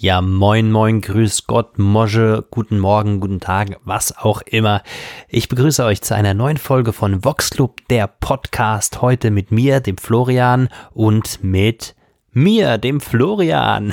Ja, 0.00 0.20
moin, 0.20 0.70
moin, 0.70 1.00
grüß 1.00 1.48
Gott, 1.48 1.76
Mosche, 1.76 2.44
guten 2.52 2.78
Morgen, 2.78 3.18
guten 3.18 3.40
Tag, 3.40 3.80
was 3.84 4.16
auch 4.16 4.42
immer. 4.42 4.84
Ich 5.28 5.48
begrüße 5.48 5.84
euch 5.84 6.02
zu 6.02 6.14
einer 6.14 6.34
neuen 6.34 6.56
Folge 6.56 6.92
von 6.92 7.24
Vox 7.24 7.50
Club, 7.50 7.80
der 7.90 8.06
Podcast. 8.06 9.02
Heute 9.02 9.32
mit 9.32 9.50
mir, 9.50 9.80
dem 9.80 9.98
Florian 9.98 10.68
und 10.92 11.42
mit 11.42 11.96
mir, 12.30 12.78
dem 12.78 13.00
Florian. 13.00 13.92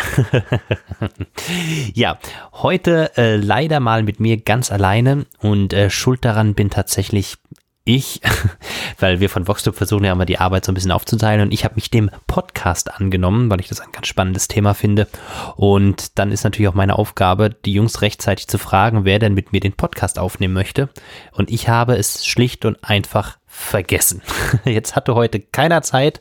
ja, 1.96 2.20
heute 2.54 3.18
äh, 3.18 3.38
leider 3.38 3.80
mal 3.80 4.04
mit 4.04 4.20
mir 4.20 4.38
ganz 4.38 4.72
alleine 4.72 5.26
und 5.40 5.74
äh, 5.74 5.90
schuld 5.90 6.24
daran 6.24 6.54
bin 6.54 6.70
tatsächlich 6.70 7.38
ich, 7.86 8.20
weil 9.00 9.20
wir 9.20 9.30
von 9.30 9.48
VoxTube 9.48 9.76
versuchen 9.76 10.04
ja 10.04 10.12
immer 10.12 10.26
die 10.26 10.40
Arbeit 10.40 10.66
so 10.66 10.72
ein 10.72 10.76
bisschen 10.76 10.92
aufzuteilen 10.92 11.42
und 11.42 11.54
ich 11.54 11.64
habe 11.64 11.76
mich 11.76 11.90
dem 11.90 12.10
Podcast 12.28 12.92
angenommen, 12.92 13.50
weil 13.50 13.60
ich 13.60 13.70
das 13.70 13.80
ein 13.80 13.92
ganz 13.92 14.08
spannendes 14.08 14.48
Thema 14.48 14.74
finde. 14.74 15.08
Und 15.56 16.18
dann 16.18 16.32
ist 16.32 16.44
natürlich 16.44 16.68
auch 16.68 16.74
meine 16.74 16.98
Aufgabe, 16.98 17.52
die 17.52 17.74
Jungs 17.74 18.02
rechtzeitig 18.02 18.48
zu 18.48 18.58
fragen, 18.58 19.06
wer 19.06 19.20
denn 19.20 19.36
mit 19.36 19.54
mir 19.54 19.62
den 19.62 19.74
Podcast 19.74 20.20
aufnehmen 20.20 20.54
möchte. 20.54 20.90
Und 21.32 21.52
ich 21.52 21.70
habe 21.70 21.96
es 21.96 22.26
schlicht 22.26 22.66
und 22.66 22.84
einfach 22.84 23.38
vergessen. 23.46 24.22
Jetzt 24.66 24.96
hatte 24.96 25.16
heute 25.16 25.40
keiner 25.40 25.82
Zeit, 25.82 26.20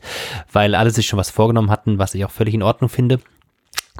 weil 0.53 0.75
alle 0.75 0.91
sich 0.91 1.07
schon 1.07 1.19
was 1.19 1.31
vorgenommen 1.31 1.71
hatten, 1.71 1.97
was 1.97 2.13
ich 2.13 2.23
auch 2.23 2.31
völlig 2.31 2.53
in 2.53 2.63
Ordnung 2.63 2.89
finde. 2.89 3.19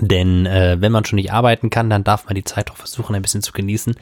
Denn 0.01 0.45
äh, 0.45 0.75
wenn 0.81 0.91
man 0.91 1.05
schon 1.05 1.15
nicht 1.15 1.31
arbeiten 1.31 1.69
kann, 1.69 1.89
dann 1.89 2.03
darf 2.03 2.25
man 2.25 2.35
die 2.35 2.43
Zeit 2.43 2.69
auch 2.69 2.75
versuchen, 2.75 3.15
ein 3.15 3.21
bisschen 3.21 3.41
zu 3.41 3.53
genießen. 3.53 3.95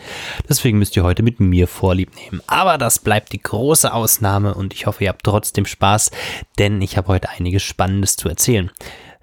Deswegen 0.49 0.79
müsst 0.79 0.97
ihr 0.97 1.03
heute 1.03 1.21
mit 1.21 1.39
mir 1.39 1.67
Vorlieb 1.67 2.15
nehmen. 2.15 2.41
Aber 2.47 2.79
das 2.79 2.97
bleibt 2.97 3.31
die 3.31 3.41
große 3.41 3.93
Ausnahme 3.93 4.55
und 4.55 4.73
ich 4.73 4.87
hoffe, 4.87 5.03
ihr 5.03 5.09
habt 5.09 5.23
trotzdem 5.23 5.67
Spaß, 5.67 6.09
denn 6.57 6.81
ich 6.81 6.97
habe 6.97 7.09
heute 7.09 7.29
einiges 7.29 7.61
Spannendes 7.61 8.15
zu 8.15 8.27
erzählen. 8.27 8.71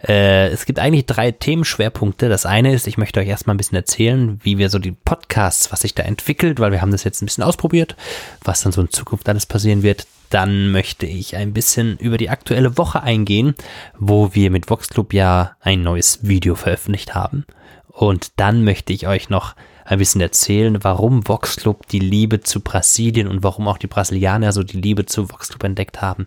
Äh, 0.07 0.49
es 0.49 0.65
gibt 0.65 0.79
eigentlich 0.79 1.07
drei 1.07 1.33
Themenschwerpunkte. 1.33 2.29
Das 2.29 2.47
eine 2.47 2.73
ist, 2.73 2.87
ich 2.87 2.99
möchte 2.99 3.19
euch 3.19 3.29
erstmal 3.29 3.55
ein 3.55 3.59
bisschen 3.59 3.77
erzählen, 3.77 4.41
wie 4.43 4.59
wir 4.59 4.71
so 4.71 4.79
die 4.79 4.93
Podcasts, 4.93 5.73
was 5.73 5.81
sich 5.81 5.95
da 5.95 6.05
entwickelt, 6.05 6.61
weil 6.61 6.71
wir 6.71 6.81
haben 6.81 6.93
das 6.93 7.05
jetzt 7.05 7.21
ein 7.21 7.27
bisschen 7.27 7.45
ausprobiert, 7.45 7.97
was 8.45 8.63
dann 8.63 8.73
so 8.73 8.81
in 8.81 8.91
Zukunft 8.91 9.29
alles 9.29 9.47
passieren 9.47 9.83
wird. 9.83 10.07
Dann 10.31 10.71
möchte 10.71 11.07
ich 11.07 11.37
ein 11.37 11.53
bisschen 11.53 11.99
über 11.99 12.17
die 12.17 12.31
aktuelle 12.31 12.79
Woche 12.79 13.03
eingehen, 13.03 13.55
wo 13.99 14.35
wir 14.35 14.51
mit 14.51 14.71
VoxClub 14.71 15.13
ja 15.13 15.57
ein 15.61 15.83
neues 15.83 16.21
Video 16.27 16.55
veröffentlicht 16.55 17.15
haben. 17.15 17.45
Und 17.89 18.33
dann 18.37 18.65
möchte 18.65 18.93
ich 18.93 19.07
euch 19.07 19.29
noch 19.29 19.55
ein 19.85 19.99
bisschen 19.99 20.21
erzählen, 20.21 20.83
warum 20.83 21.27
VoxClub 21.27 21.89
die 21.89 21.99
Liebe 21.99 22.41
zu 22.41 22.61
Brasilien 22.61 23.27
und 23.27 23.43
warum 23.43 23.67
auch 23.67 23.79
die 23.79 23.89
Brasilianer 23.89 24.53
so 24.53 24.63
die 24.63 24.81
Liebe 24.81 25.05
zu 25.05 25.29
VoxClub 25.29 25.65
entdeckt 25.65 26.01
haben. 26.01 26.27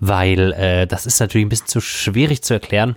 Weil 0.00 0.52
äh, 0.52 0.86
das 0.86 1.06
ist 1.06 1.20
natürlich 1.20 1.46
ein 1.46 1.50
bisschen 1.50 1.68
zu 1.68 1.80
schwierig 1.80 2.42
zu 2.42 2.54
erklären 2.54 2.96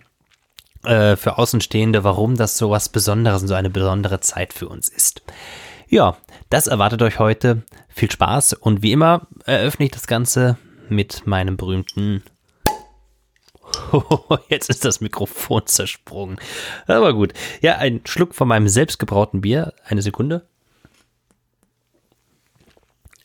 äh, 0.84 1.16
für 1.16 1.38
Außenstehende, 1.38 2.04
warum 2.04 2.36
das 2.36 2.58
so 2.58 2.72
was 2.72 2.90
Besonderes 2.90 3.44
und 3.44 3.48
so 3.48 3.54
eine 3.54 3.70
besondere 3.70 4.20
Zeit 4.22 4.54
für 4.54 4.68
uns 4.68 4.90
ist. 4.90 5.22
Ja, 5.92 6.16
das 6.50 6.68
erwartet 6.68 7.02
euch 7.02 7.20
heute. 7.20 7.64
Viel 7.90 8.10
Spaß 8.10 8.54
und 8.54 8.82
wie 8.82 8.94
immer 8.94 9.28
eröffne 9.46 9.84
ich 9.86 9.92
das 9.92 10.08
Ganze 10.08 10.58
mit 10.88 11.28
meinem 11.28 11.58
berühmten. 11.58 12.24
Jetzt 14.48 14.70
ist 14.70 14.86
das 14.86 15.02
Mikrofon 15.02 15.64
zersprungen. 15.66 16.38
Aber 16.88 17.14
gut. 17.14 17.34
Ja, 17.60 17.76
ein 17.76 18.00
Schluck 18.06 18.34
von 18.36 18.48
meinem 18.48 18.70
selbstgebrauten 18.70 19.42
Bier. 19.42 19.74
Eine 19.84 20.02
Sekunde. 20.02 20.48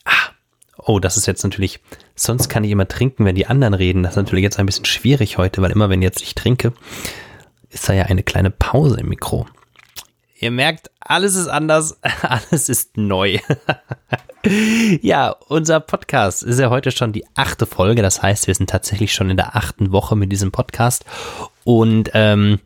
Ah. 0.05 0.31
Oh, 0.77 0.99
das 0.99 1.17
ist 1.17 1.27
jetzt 1.27 1.45
natürlich. 1.45 1.79
Sonst 2.17 2.49
kann 2.49 2.65
ich 2.65 2.73
immer 2.73 2.89
trinken, 2.89 3.25
wenn 3.25 3.37
die 3.37 3.47
anderen 3.47 3.75
reden. 3.75 4.03
Das 4.03 4.15
ist 4.15 4.17
natürlich 4.17 4.43
jetzt 4.43 4.59
ein 4.59 4.67
bisschen 4.67 4.87
schwierig 4.87 5.39
heute, 5.39 5.63
weil 5.63 5.71
immer 5.71 5.89
wenn 5.89 6.03
jetzt 6.03 6.21
ich 6.21 6.35
trinke, 6.35 6.73
ist 7.71 7.89
da 7.89 7.93
ja 7.93 8.07
eine 8.07 8.25
kleine 8.25 8.51
Pause 8.51 8.99
im 8.99 9.09
Mikro. 9.09 9.47
Ihr 10.39 10.51
merkt, 10.51 10.91
alles 11.01 11.35
ist 11.35 11.49
anders, 11.49 11.99
alles 12.23 12.69
ist 12.69 12.97
neu. 12.97 13.39
ja, 15.01 15.31
unser 15.49 15.81
Podcast 15.81 16.43
ist 16.43 16.61
ja 16.61 16.69
heute 16.69 16.91
schon 16.91 17.13
die 17.13 17.25
achte 17.35 17.65
Folge. 17.65 18.03
Das 18.03 18.23
heißt, 18.23 18.47
wir 18.47 18.55
sind 18.55 18.69
tatsächlich 18.69 19.15
schon 19.15 19.31
in 19.31 19.39
der 19.39 19.57
achten 19.57 19.93
Woche 19.93 20.15
mit 20.15 20.31
diesem 20.31 20.53
Podcast. 20.53 21.05
Und 21.65 22.11
ähm, 22.13 22.61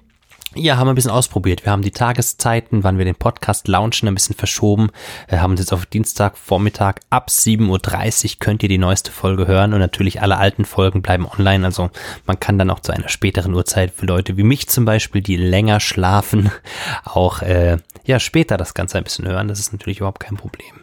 ja, 0.56 0.76
haben 0.76 0.88
wir 0.88 0.92
ein 0.92 0.96
bisschen 0.96 1.12
ausprobiert. 1.12 1.64
Wir 1.64 1.70
haben 1.70 1.82
die 1.82 1.92
Tageszeiten, 1.92 2.82
wann 2.82 2.98
wir 2.98 3.04
den 3.04 3.14
Podcast 3.14 3.68
launchen, 3.68 4.08
ein 4.08 4.14
bisschen 4.14 4.34
verschoben. 4.34 4.90
Wir 5.28 5.40
haben 5.40 5.52
uns 5.52 5.60
jetzt 5.60 5.72
auf 5.72 5.86
Dienstag 5.86 6.36
Vormittag 6.36 7.00
ab 7.08 7.28
7.30 7.30 7.68
Uhr 7.68 8.30
könnt 8.40 8.62
ihr 8.64 8.68
die 8.68 8.78
neueste 8.78 9.12
Folge 9.12 9.46
hören 9.46 9.72
und 9.72 9.78
natürlich 9.78 10.22
alle 10.22 10.38
alten 10.38 10.64
Folgen 10.64 11.02
bleiben 11.02 11.26
online. 11.26 11.64
Also 11.64 11.90
man 12.26 12.40
kann 12.40 12.58
dann 12.58 12.70
auch 12.70 12.80
zu 12.80 12.90
einer 12.90 13.08
späteren 13.08 13.54
Uhrzeit 13.54 13.92
für 13.92 14.06
Leute 14.06 14.36
wie 14.36 14.42
mich 14.42 14.68
zum 14.68 14.84
Beispiel, 14.84 15.22
die 15.22 15.36
länger 15.36 15.78
schlafen, 15.78 16.50
auch 17.04 17.42
äh, 17.42 17.76
ja 18.04 18.18
später 18.18 18.56
das 18.56 18.74
Ganze 18.74 18.98
ein 18.98 19.04
bisschen 19.04 19.28
hören. 19.28 19.46
Das 19.46 19.60
ist 19.60 19.72
natürlich 19.72 19.98
überhaupt 19.98 20.20
kein 20.20 20.36
Problem. 20.36 20.74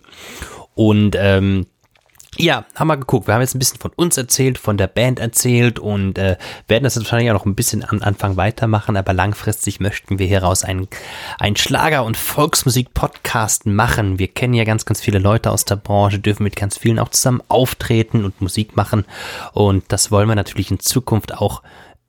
Und 0.76 1.18
ähm, 1.20 1.66
ja, 2.38 2.66
haben 2.76 2.88
wir 2.88 2.98
geguckt. 2.98 3.28
Wir 3.28 3.34
haben 3.34 3.42
jetzt 3.42 3.56
ein 3.56 3.60
bisschen 3.60 3.80
von 3.80 3.92
uns 3.96 4.18
erzählt, 4.18 4.58
von 4.58 4.78
der 4.78 4.88
Band 4.88 5.20
erzählt 5.20 5.80
und 5.80 6.18
äh, 6.18 6.38
werden 6.68 6.84
das 6.84 6.96
wahrscheinlich 6.98 7.30
auch 7.32 7.36
noch 7.36 7.46
ein 7.46 7.56
bisschen 7.56 7.84
am 7.88 8.02
Anfang 8.02 8.38
weitermachen, 8.38 8.96
aber 8.96 9.14
langfristig 9.14 9.80
möchten 9.80 10.20
wir 10.20 10.28
hieraus 10.28 10.64
einen, 10.64 10.88
einen 11.40 11.56
Schlager- 11.56 12.06
und 12.06 12.16
Volksmusik-Podcast 12.16 13.66
machen. 13.66 14.20
Wir 14.20 14.28
kennen 14.28 14.54
ja 14.54 14.64
ganz, 14.64 14.86
ganz 14.86 15.02
viele 15.02 15.20
Leute 15.20 15.52
aus 15.52 15.66
der 15.66 15.78
Branche, 15.78 16.20
dürfen 16.20 16.44
mit 16.44 16.56
ganz 16.56 16.78
vielen 16.78 17.00
auch 17.00 17.10
zusammen 17.10 17.42
auftreten 17.48 18.24
und 18.24 18.40
Musik 18.42 18.76
machen 18.76 19.06
und 19.54 19.86
das 19.90 20.12
wollen 20.12 20.28
wir 20.28 20.36
natürlich 20.36 20.72
in 20.72 20.80
Zukunft 20.80 21.34
auch 21.34 21.62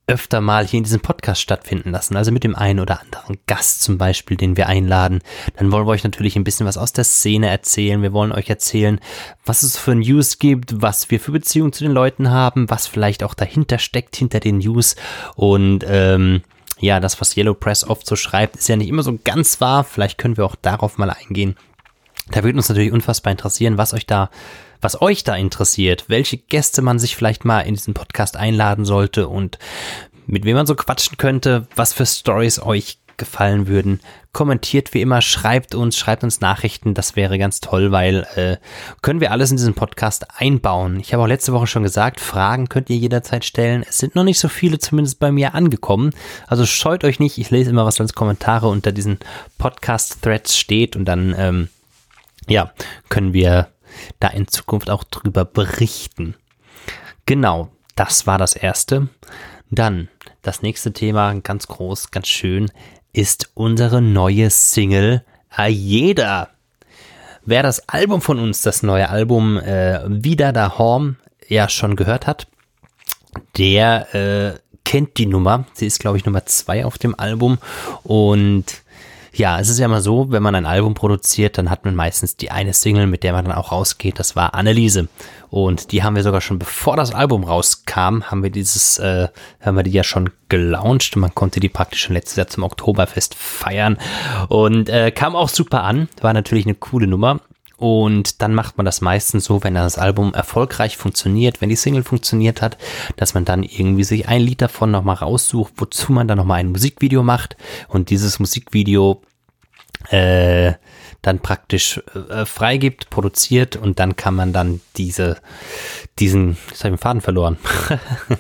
öfter 0.09 0.41
mal 0.41 0.67
hier 0.67 0.79
in 0.79 0.85
diesem 0.85 1.01
Podcast 1.01 1.41
stattfinden 1.41 1.91
lassen, 1.91 2.17
also 2.17 2.33
mit 2.33 2.43
dem 2.43 2.57
einen 2.57 2.81
oder 2.81 3.01
anderen 3.01 3.39
Gast 3.47 3.83
zum 3.83 3.99
Beispiel, 3.99 4.37
den 4.37 4.57
wir 4.57 4.67
einladen. 4.67 5.21
Dann 5.57 5.71
wollen 5.71 5.87
wir 5.87 5.91
euch 5.91 6.05
natürlich 6.05 6.37
ein 6.37 6.45
bisschen 6.45 6.67
was 6.67 6.79
aus 6.79 6.93
der 6.93 7.05
Szene 7.05 7.49
erzählen. 7.49 8.03
Wir 8.03 8.13
wollen 8.13 8.33
euch 8.33 8.49
erzählen, 8.49 9.01
was 9.45 9.63
es 9.63 9.77
für 9.77 9.95
News 9.95 10.39
gibt, 10.39 10.83
was 10.83 11.11
wir 11.11 11.21
für 11.21 11.33
Beziehungen 11.33 11.73
zu 11.73 11.85
den 11.85 11.93
Leuten 11.93 12.31
haben, 12.31 12.71
was 12.71 12.87
vielleicht 12.87 13.23
auch 13.23 13.35
dahinter 13.35 13.79
steckt, 13.79 14.17
hinter 14.17 14.41
den 14.41 14.59
News. 14.59 14.97
Und 15.37 15.85
ähm, 15.87 16.43
ja, 16.81 17.01
das, 17.01 17.21
was 17.21 17.37
Yellow 17.37 17.55
Press 17.55 17.85
oft 17.85 18.07
so 18.07 18.17
schreibt, 18.17 18.57
ist 18.57 18.69
ja 18.69 18.77
nicht 18.77 18.89
immer 18.89 19.03
so 19.03 19.19
ganz 19.23 19.61
wahr. 19.61 19.85
Vielleicht 19.85 20.19
können 20.19 20.37
wir 20.37 20.45
auch 20.45 20.57
darauf 20.57 20.99
mal 20.99 21.11
eingehen. 21.11 21.57
Da 22.31 22.45
würde 22.45 22.57
uns 22.59 22.69
natürlich 22.69 22.93
unfassbar 22.93 23.31
interessieren, 23.31 23.79
was 23.79 23.95
euch 23.95 24.07
da 24.07 24.31
was 24.81 25.01
euch 25.01 25.25
da 25.25 25.37
interessiert, 25.37 26.05
welche 26.09 26.39
Gäste 26.39 26.83
man 26.83 26.99
sich 26.99 27.17
vielleicht 27.17 27.45
mal 27.45 27.61
in 27.61 27.75
diesen 27.75 27.95
Podcast 27.95 28.37
einladen 28.37 28.85
sollte 28.85 29.29
und 29.29 29.59
mit 30.27 30.45
wem 30.45 30.57
man 30.57 30.67
so 30.67 30.75
quatschen 30.75 31.17
könnte, 31.17 31.67
was 31.75 31.93
für 31.93 32.07
Stories 32.07 32.61
euch 32.61 32.99
gefallen 33.19 33.67
würden. 33.67 34.01
Kommentiert 34.33 34.95
wie 34.95 35.03
immer, 35.03 35.21
schreibt 35.21 35.75
uns, 35.75 35.99
schreibt 35.99 36.23
uns 36.23 36.41
Nachrichten, 36.41 36.95
das 36.95 37.17
wäre 37.17 37.39
ganz 37.39 37.61
toll, 37.61 37.91
weil 37.91 38.27
äh, 38.37 38.57
können 39.03 39.21
wir 39.21 39.33
alles 39.33 39.51
in 39.51 39.57
diesen 39.57 39.75
Podcast 39.75 40.27
einbauen. 40.39 41.01
Ich 41.01 41.13
habe 41.13 41.23
auch 41.23 41.29
letzte 41.29 41.53
Woche 41.53 41.67
schon 41.67 41.83
gesagt, 41.83 42.21
Fragen 42.21 42.69
könnt 42.69 42.89
ihr 42.89 42.97
jederzeit 42.97 43.45
stellen. 43.45 43.85
Es 43.87 43.99
sind 43.99 44.15
noch 44.15 44.25
nicht 44.25 44.39
so 44.39 44.49
viele 44.49 44.79
zumindest 44.79 45.19
bei 45.19 45.33
mir 45.33 45.55
angekommen. 45.55 46.11
Also 46.47 46.65
scheut 46.65 47.05
euch 47.05 47.19
nicht, 47.19 47.39
ich 47.39 47.51
lese 47.51 47.71
immer, 47.71 47.85
was 47.85 48.01
als 48.01 48.15
Kommentare 48.15 48.69
unter 48.69 48.93
diesen 48.93 49.19
Podcast-Threads 49.59 50.57
steht 50.57 50.95
und 50.95 51.05
dann 51.05 51.35
ähm, 51.37 51.69
ja, 52.49 52.73
können 53.09 53.33
wir 53.35 53.69
da 54.21 54.29
in 54.29 54.49
Zukunft 54.49 54.91
auch 54.91 55.05
drüber 55.05 55.45
berichten. 55.45 56.35
Genau, 57.27 57.71
das 57.95 58.27
war 58.27 58.39
das 58.39 58.55
erste. 58.55 59.09
Dann 59.71 60.09
das 60.43 60.63
nächste 60.63 60.93
Thema, 60.93 61.35
ganz 61.41 61.67
groß, 61.67 62.11
ganz 62.11 62.29
schön, 62.29 62.71
ist 63.13 63.51
unsere 63.55 64.01
neue 64.01 64.51
Single 64.51 65.25
Ayeda. 65.51 66.51
Wer 67.45 67.63
das 67.63 67.89
Album 67.89 68.21
von 68.21 68.39
uns, 68.39 68.63
das 68.63 68.83
neue 68.83 69.09
Album 69.09 69.59
äh, 69.59 70.01
Wieder 70.07 70.53
da 70.53 70.79
Horm, 70.79 71.17
ja 71.49 71.69
schon 71.69 71.97
gehört 71.97 72.27
hat, 72.27 72.47
der 73.57 74.15
äh, 74.15 74.59
kennt 74.85 75.19
die 75.19 75.27
Nummer. 75.27 75.65
Sie 75.73 75.87
ist, 75.87 75.99
glaube 75.99 76.17
ich, 76.17 76.25
Nummer 76.25 76.47
zwei 76.47 76.85
auf 76.85 76.99
dem 76.99 77.19
Album 77.19 77.59
und 78.05 78.65
ja, 79.39 79.61
es 79.61 79.69
ist 79.69 79.79
ja 79.79 79.87
immer 79.87 80.01
so, 80.01 80.31
wenn 80.31 80.43
man 80.43 80.55
ein 80.55 80.67
Album 80.67 80.95
produziert, 80.95 81.59
dann 81.59 81.71
hat 81.71 81.85
man 81.85 81.95
meistens 81.95 82.37
die 82.37 82.51
eine 82.51 82.75
Single, 82.75 83.07
mit 83.07 83.23
der 83.23 83.33
man 83.33 83.45
dann 83.45 83.55
auch 83.55 83.71
rausgeht. 83.71 84.19
Das 84.19 84.35
war 84.35 84.55
Anneliese. 84.55 85.09
Und 85.49 85.93
die 85.93 86.03
haben 86.03 86.17
wir 86.17 86.25
sogar 86.25 86.41
schon 86.41 86.59
bevor 86.59 86.97
das 86.97 87.15
Album 87.15 87.45
rauskam, 87.45 88.25
haben 88.25 88.43
wir 88.43 88.51
dieses, 88.51 88.99
äh, 88.99 89.29
haben 89.61 89.77
wir 89.77 89.85
die 89.85 89.93
ja 89.93 90.03
schon 90.03 90.31
gelauncht. 90.49 91.17
Man 91.17 91.35
konnte 91.35 91.61
die 91.61 91.69
praktisch 91.69 92.03
schon 92.03 92.15
letztes 92.15 92.37
Jahr 92.37 92.49
zum 92.49 92.65
Oktoberfest 92.65 93.35
feiern. 93.35 93.97
Und 94.49 94.89
äh, 94.89 95.13
kam 95.13 95.37
auch 95.37 95.49
super 95.49 95.85
an. 95.85 96.09
War 96.21 96.33
natürlich 96.33 96.67
eine 96.67 96.75
coole 96.75 97.07
Nummer. 97.07 97.41
Und 97.79 98.43
dann 98.43 98.55
macht 98.55 98.77
man 98.77 98.85
das 98.85 99.01
meistens 99.01 99.45
so, 99.45 99.63
wenn 99.63 99.75
das 99.75 99.99
Album 99.99 100.35
erfolgreich 100.35 100.97
funktioniert, 100.97 101.61
wenn 101.61 101.69
die 101.69 101.77
Single 101.77 102.03
funktioniert 102.03 102.61
hat, 102.61 102.77
dass 103.15 103.35
man 103.35 103.45
dann 103.45 103.63
irgendwie 103.63 104.03
sich 104.03 104.27
ein 104.27 104.43
Lied 104.43 104.61
davon 104.61 104.91
nochmal 104.91 105.15
raussucht, 105.15 105.75
wozu 105.77 106.13
man 106.13 106.27
dann 106.27 106.39
nochmal 106.39 106.59
ein 106.59 106.73
Musikvideo 106.73 107.23
macht. 107.23 107.57
Und 107.87 108.11
dieses 108.11 108.41
Musikvideo 108.41 109.23
äh, 110.11 110.75
dann 111.23 111.41
praktisch 111.41 112.01
äh, 112.31 112.45
freigibt, 112.45 113.11
produziert 113.11 113.77
und 113.77 113.99
dann 113.99 114.17
kann 114.17 114.35
man 114.35 114.53
dann 114.53 114.81
diese, 114.97 115.39
diesen, 116.19 116.57
jetzt 116.71 116.85
habe 116.85 116.95
ich 116.95 116.99
den 117.01 117.03
Faden 117.03 117.21
verloren, 117.21 117.59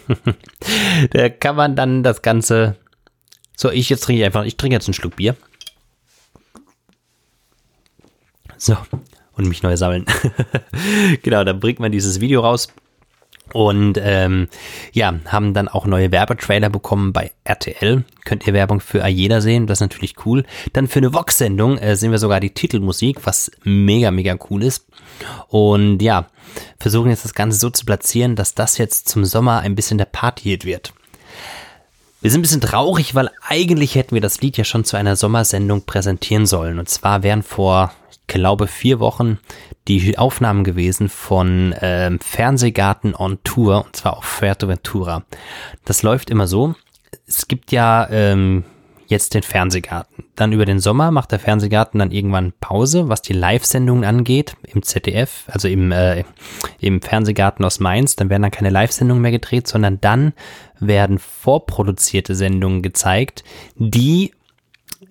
da 1.10 1.28
kann 1.28 1.56
man 1.56 1.76
dann 1.76 2.02
das 2.02 2.22
Ganze 2.22 2.76
So, 3.56 3.70
ich 3.70 3.90
jetzt 3.90 4.04
trinke 4.04 4.24
einfach, 4.24 4.44
ich 4.44 4.56
trinke 4.56 4.74
jetzt 4.74 4.86
einen 4.86 4.94
Schluck 4.94 5.16
Bier. 5.16 5.36
So, 8.56 8.76
und 9.32 9.48
mich 9.48 9.62
neu 9.62 9.76
sammeln. 9.76 10.04
genau, 11.22 11.44
dann 11.44 11.60
bringt 11.60 11.78
man 11.78 11.92
dieses 11.92 12.20
Video 12.20 12.40
raus. 12.40 12.68
Und 13.52 13.98
ähm, 14.02 14.48
ja, 14.92 15.14
haben 15.26 15.54
dann 15.54 15.68
auch 15.68 15.86
neue 15.86 16.12
Werbetrailer 16.12 16.70
bekommen 16.70 17.12
bei 17.12 17.32
RTL. 17.44 18.04
Könnt 18.24 18.46
ihr 18.46 18.52
Werbung 18.52 18.80
für 18.80 19.02
Ayeda 19.02 19.40
sehen, 19.40 19.66
das 19.66 19.78
ist 19.78 19.82
natürlich 19.82 20.14
cool. 20.26 20.44
Dann 20.72 20.88
für 20.88 20.98
eine 20.98 21.14
Vox-Sendung 21.14 21.78
äh, 21.78 21.96
sehen 21.96 22.10
wir 22.10 22.18
sogar 22.18 22.40
die 22.40 22.50
Titelmusik, 22.50 23.24
was 23.24 23.50
mega, 23.64 24.10
mega 24.10 24.36
cool 24.50 24.62
ist. 24.62 24.86
Und 25.48 26.02
ja, 26.02 26.26
versuchen 26.78 27.10
jetzt 27.10 27.24
das 27.24 27.34
Ganze 27.34 27.58
so 27.58 27.70
zu 27.70 27.84
platzieren, 27.84 28.36
dass 28.36 28.54
das 28.54 28.78
jetzt 28.78 29.08
zum 29.08 29.24
Sommer 29.24 29.60
ein 29.60 29.74
bisschen 29.74 29.98
der 29.98 30.04
Party-Hit 30.06 30.64
wird. 30.64 30.92
Wir 32.20 32.32
sind 32.32 32.40
ein 32.40 32.42
bisschen 32.42 32.60
traurig, 32.60 33.14
weil 33.14 33.30
eigentlich 33.46 33.94
hätten 33.94 34.14
wir 34.14 34.20
das 34.20 34.40
Lied 34.40 34.56
ja 34.56 34.64
schon 34.64 34.84
zu 34.84 34.96
einer 34.96 35.14
Sommersendung 35.14 35.82
präsentieren 35.82 36.46
sollen. 36.46 36.80
Und 36.80 36.88
zwar 36.88 37.22
wären 37.22 37.44
vor, 37.44 37.92
ich 38.10 38.26
glaube, 38.26 38.66
vier 38.66 38.98
Wochen 38.98 39.38
die 39.88 40.18
Aufnahmen 40.18 40.64
gewesen 40.64 41.08
von 41.08 41.74
ähm, 41.80 42.20
Fernsehgarten 42.20 43.14
on 43.14 43.38
Tour, 43.42 43.86
und 43.86 43.96
zwar 43.96 44.18
auf 44.18 44.24
Fuerteventura. 44.24 45.24
Das 45.84 46.02
läuft 46.02 46.30
immer 46.30 46.46
so. 46.46 46.74
Es 47.26 47.48
gibt 47.48 47.72
ja 47.72 48.06
ähm, 48.10 48.64
jetzt 49.06 49.32
den 49.32 49.42
Fernsehgarten. 49.42 50.24
Dann 50.36 50.52
über 50.52 50.66
den 50.66 50.78
Sommer 50.78 51.10
macht 51.10 51.32
der 51.32 51.38
Fernsehgarten 51.38 51.98
dann 51.98 52.10
irgendwann 52.10 52.52
Pause, 52.60 53.08
was 53.08 53.22
die 53.22 53.32
Live-Sendungen 53.32 54.04
angeht 54.04 54.54
im 54.62 54.82
ZDF, 54.82 55.44
also 55.46 55.66
im, 55.66 55.90
äh, 55.90 56.24
im 56.80 57.00
Fernsehgarten 57.00 57.64
aus 57.64 57.80
Mainz. 57.80 58.16
Dann 58.16 58.28
werden 58.28 58.42
dann 58.42 58.50
keine 58.50 58.70
Live-Sendungen 58.70 59.22
mehr 59.22 59.30
gedreht, 59.30 59.66
sondern 59.66 60.00
dann 60.00 60.34
werden 60.78 61.18
vorproduzierte 61.18 62.34
Sendungen 62.34 62.82
gezeigt, 62.82 63.42
die 63.76 64.32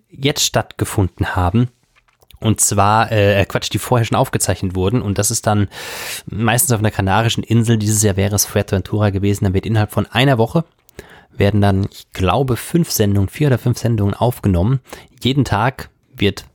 jetzt 0.10 0.46
stattgefunden 0.46 1.36
haben. 1.36 1.70
Und 2.40 2.62
zwar, 2.62 3.12
äh, 3.12 3.44
Quatsch, 3.46 3.70
die 3.74 3.80
vorher 3.80 4.06
schon 4.06 4.18
aufgezeichnet 4.18 4.76
wurden. 4.76 5.02
Und 5.02 5.18
das 5.18 5.32
ist 5.32 5.48
dann 5.48 5.70
meistens 6.28 6.72
auf 6.72 6.80
einer 6.80 6.92
kanarischen 6.92 7.44
Insel. 7.44 7.78
Dieses 7.78 8.04
Jahr 8.04 8.16
wäre 8.16 8.36
es 8.36 8.46
Fuerteventura 8.46 9.10
gewesen. 9.10 9.46
Dann 9.46 9.54
wird 9.54 9.66
innerhalb 9.66 9.92
von 9.92 10.06
einer 10.06 10.38
Woche 10.38 10.64
werden 11.32 11.62
dann, 11.62 11.88
ich 11.92 12.12
glaube, 12.12 12.58
fünf 12.58 12.92
Sendungen, 12.92 13.30
vier 13.30 13.48
oder 13.48 13.58
fünf 13.58 13.78
Sendungen 13.78 14.14
aufgenommen. 14.14 14.80
Jeden 15.22 15.46
Tag 15.46 15.90
wird 16.16 16.46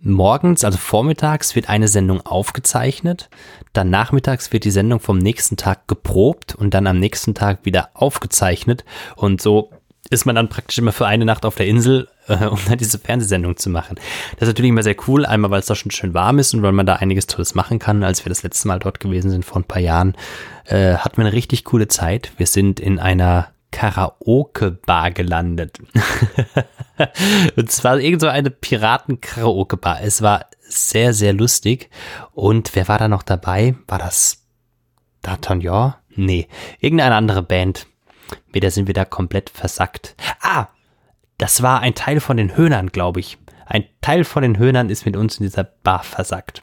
morgens, 0.00 0.64
also 0.64 0.78
vormittags, 0.78 1.54
wird 1.54 1.68
eine 1.68 1.88
Sendung 1.88 2.24
aufgezeichnet. 2.24 3.30
Dann 3.72 3.90
nachmittags 3.90 4.52
wird 4.52 4.64
die 4.64 4.70
Sendung 4.70 5.00
vom 5.00 5.18
nächsten 5.18 5.56
Tag 5.56 5.88
geprobt 5.88 6.54
und 6.54 6.74
dann 6.74 6.86
am 6.86 7.00
nächsten 7.00 7.34
Tag 7.34 7.60
wieder 7.64 7.90
aufgezeichnet. 7.94 8.84
Und 9.16 9.40
so 9.40 9.70
ist 10.10 10.26
man 10.26 10.36
dann 10.36 10.50
praktisch 10.50 10.78
immer 10.78 10.92
für 10.92 11.06
eine 11.06 11.24
Nacht 11.24 11.46
auf 11.46 11.54
der 11.54 11.66
Insel, 11.66 12.08
äh, 12.28 12.46
um 12.46 12.58
dann 12.66 12.78
diese 12.78 12.98
Fernsehsendung 12.98 13.56
zu 13.56 13.70
machen. 13.70 13.96
Das 14.36 14.48
ist 14.48 14.54
natürlich 14.54 14.70
immer 14.70 14.82
sehr 14.82 14.96
cool, 15.06 15.26
einmal 15.26 15.50
weil 15.50 15.60
es 15.60 15.66
da 15.66 15.74
schon 15.74 15.90
schön 15.90 16.14
warm 16.14 16.38
ist 16.38 16.54
und 16.54 16.62
weil 16.62 16.72
man 16.72 16.86
da 16.86 16.96
einiges 16.96 17.26
Tolles 17.26 17.54
machen 17.54 17.78
kann. 17.78 18.02
Als 18.02 18.24
wir 18.24 18.30
das 18.30 18.42
letzte 18.42 18.68
Mal 18.68 18.78
dort 18.78 19.00
gewesen 19.00 19.30
sind 19.30 19.44
vor 19.44 19.60
ein 19.60 19.64
paar 19.64 19.82
Jahren, 19.82 20.14
äh, 20.66 20.94
hatten 20.94 21.16
wir 21.16 21.26
eine 21.26 21.34
richtig 21.34 21.64
coole 21.64 21.88
Zeit. 21.88 22.32
Wir 22.36 22.46
sind 22.46 22.80
in 22.80 22.98
einer 22.98 23.48
Karaoke-Bar 23.70 25.10
gelandet. 25.10 25.78
und 27.56 27.72
zwar 27.72 27.98
irgend 27.98 28.20
so 28.20 28.28
eine 28.28 28.50
Piraten-Karaoke-Bar. 28.50 30.00
Es 30.02 30.22
war 30.22 30.46
sehr, 30.60 31.12
sehr 31.12 31.32
lustig. 31.32 31.90
Und 32.32 32.74
wer 32.74 32.86
war 32.88 32.98
da 32.98 33.08
noch 33.08 33.22
dabei? 33.22 33.74
War 33.88 33.98
das 33.98 34.44
D'Artagnan? 35.24 35.94
Nee, 36.14 36.46
irgendeine 36.78 37.16
andere 37.16 37.42
Band. 37.42 37.86
Wieder 38.52 38.70
sind 38.70 38.86
wir 38.86 38.94
da 38.94 39.04
komplett 39.04 39.50
versackt. 39.50 40.14
Ah, 40.40 40.68
das 41.38 41.62
war 41.62 41.80
ein 41.80 41.94
Teil 41.94 42.20
von 42.20 42.36
den 42.36 42.56
Höhnern, 42.56 42.88
glaube 42.88 43.20
ich. 43.20 43.38
Ein 43.66 43.84
Teil 44.00 44.24
von 44.24 44.42
den 44.42 44.58
Höhnern 44.58 44.90
ist 44.90 45.06
mit 45.06 45.16
uns 45.16 45.38
in 45.38 45.44
dieser 45.44 45.64
Bar 45.64 46.02
versackt. 46.02 46.62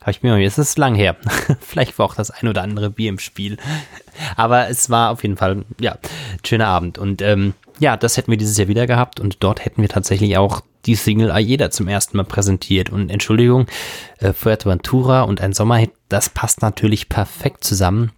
Habe 0.00 0.12
ich 0.12 0.22
mir, 0.22 0.38
es 0.38 0.58
ist 0.58 0.78
lang 0.78 0.94
her. 0.94 1.16
Vielleicht 1.60 1.98
war 1.98 2.06
auch 2.06 2.14
das 2.14 2.30
ein 2.30 2.48
oder 2.48 2.62
andere 2.62 2.90
Bier 2.90 3.08
im 3.08 3.18
Spiel. 3.18 3.58
Aber 4.36 4.68
es 4.68 4.90
war 4.90 5.10
auf 5.10 5.22
jeden 5.22 5.36
Fall, 5.36 5.64
ja, 5.80 5.98
schöner 6.46 6.68
Abend. 6.68 6.98
Und 6.98 7.20
ähm, 7.20 7.54
ja, 7.78 7.96
das 7.96 8.16
hätten 8.16 8.30
wir 8.30 8.38
dieses 8.38 8.56
Jahr 8.56 8.68
wieder 8.68 8.86
gehabt 8.86 9.20
und 9.20 9.42
dort 9.42 9.64
hätten 9.64 9.82
wir 9.82 9.88
tatsächlich 9.88 10.36
auch 10.36 10.62
die 10.86 10.94
Single 10.94 11.30
Ayeda 11.30 11.70
zum 11.70 11.88
ersten 11.88 12.16
Mal 12.16 12.24
präsentiert. 12.24 12.90
Und 12.90 13.10
Entschuldigung, 13.10 13.66
äh, 14.18 14.32
Fuerteventura 14.32 15.22
und 15.22 15.40
ein 15.40 15.52
Sommerhit, 15.52 15.92
das 16.08 16.30
passt 16.30 16.62
natürlich 16.62 17.08
perfekt 17.08 17.64
zusammen. 17.64 18.12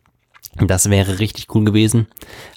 Das 0.56 0.90
wäre 0.90 1.18
richtig 1.18 1.54
cool 1.54 1.64
gewesen. 1.64 2.06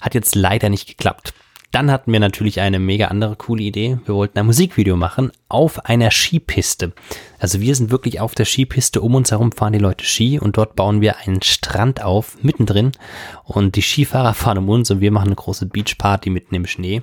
Hat 0.00 0.14
jetzt 0.14 0.34
leider 0.34 0.68
nicht 0.68 0.86
geklappt. 0.86 1.32
Dann 1.74 1.90
hatten 1.90 2.12
wir 2.12 2.20
natürlich 2.20 2.60
eine 2.60 2.78
mega 2.78 3.08
andere 3.08 3.34
coole 3.34 3.64
Idee. 3.64 3.98
Wir 4.04 4.14
wollten 4.14 4.38
ein 4.38 4.46
Musikvideo 4.46 4.96
machen 4.96 5.32
auf 5.48 5.86
einer 5.86 6.12
Skipiste. 6.12 6.92
Also 7.40 7.60
wir 7.60 7.74
sind 7.74 7.90
wirklich 7.90 8.20
auf 8.20 8.36
der 8.36 8.44
Skipiste. 8.44 9.00
Um 9.00 9.16
uns 9.16 9.32
herum 9.32 9.50
fahren 9.50 9.72
die 9.72 9.80
Leute 9.80 10.04
Ski 10.04 10.38
und 10.38 10.56
dort 10.56 10.76
bauen 10.76 11.00
wir 11.00 11.16
einen 11.18 11.42
Strand 11.42 12.00
auf, 12.00 12.36
mittendrin. 12.42 12.92
Und 13.42 13.74
die 13.74 13.82
Skifahrer 13.82 14.34
fahren 14.34 14.58
um 14.58 14.68
uns 14.68 14.88
und 14.92 15.00
wir 15.00 15.10
machen 15.10 15.26
eine 15.26 15.34
große 15.34 15.66
Beachparty 15.66 16.30
mitten 16.30 16.54
im 16.54 16.66
Schnee. 16.66 17.02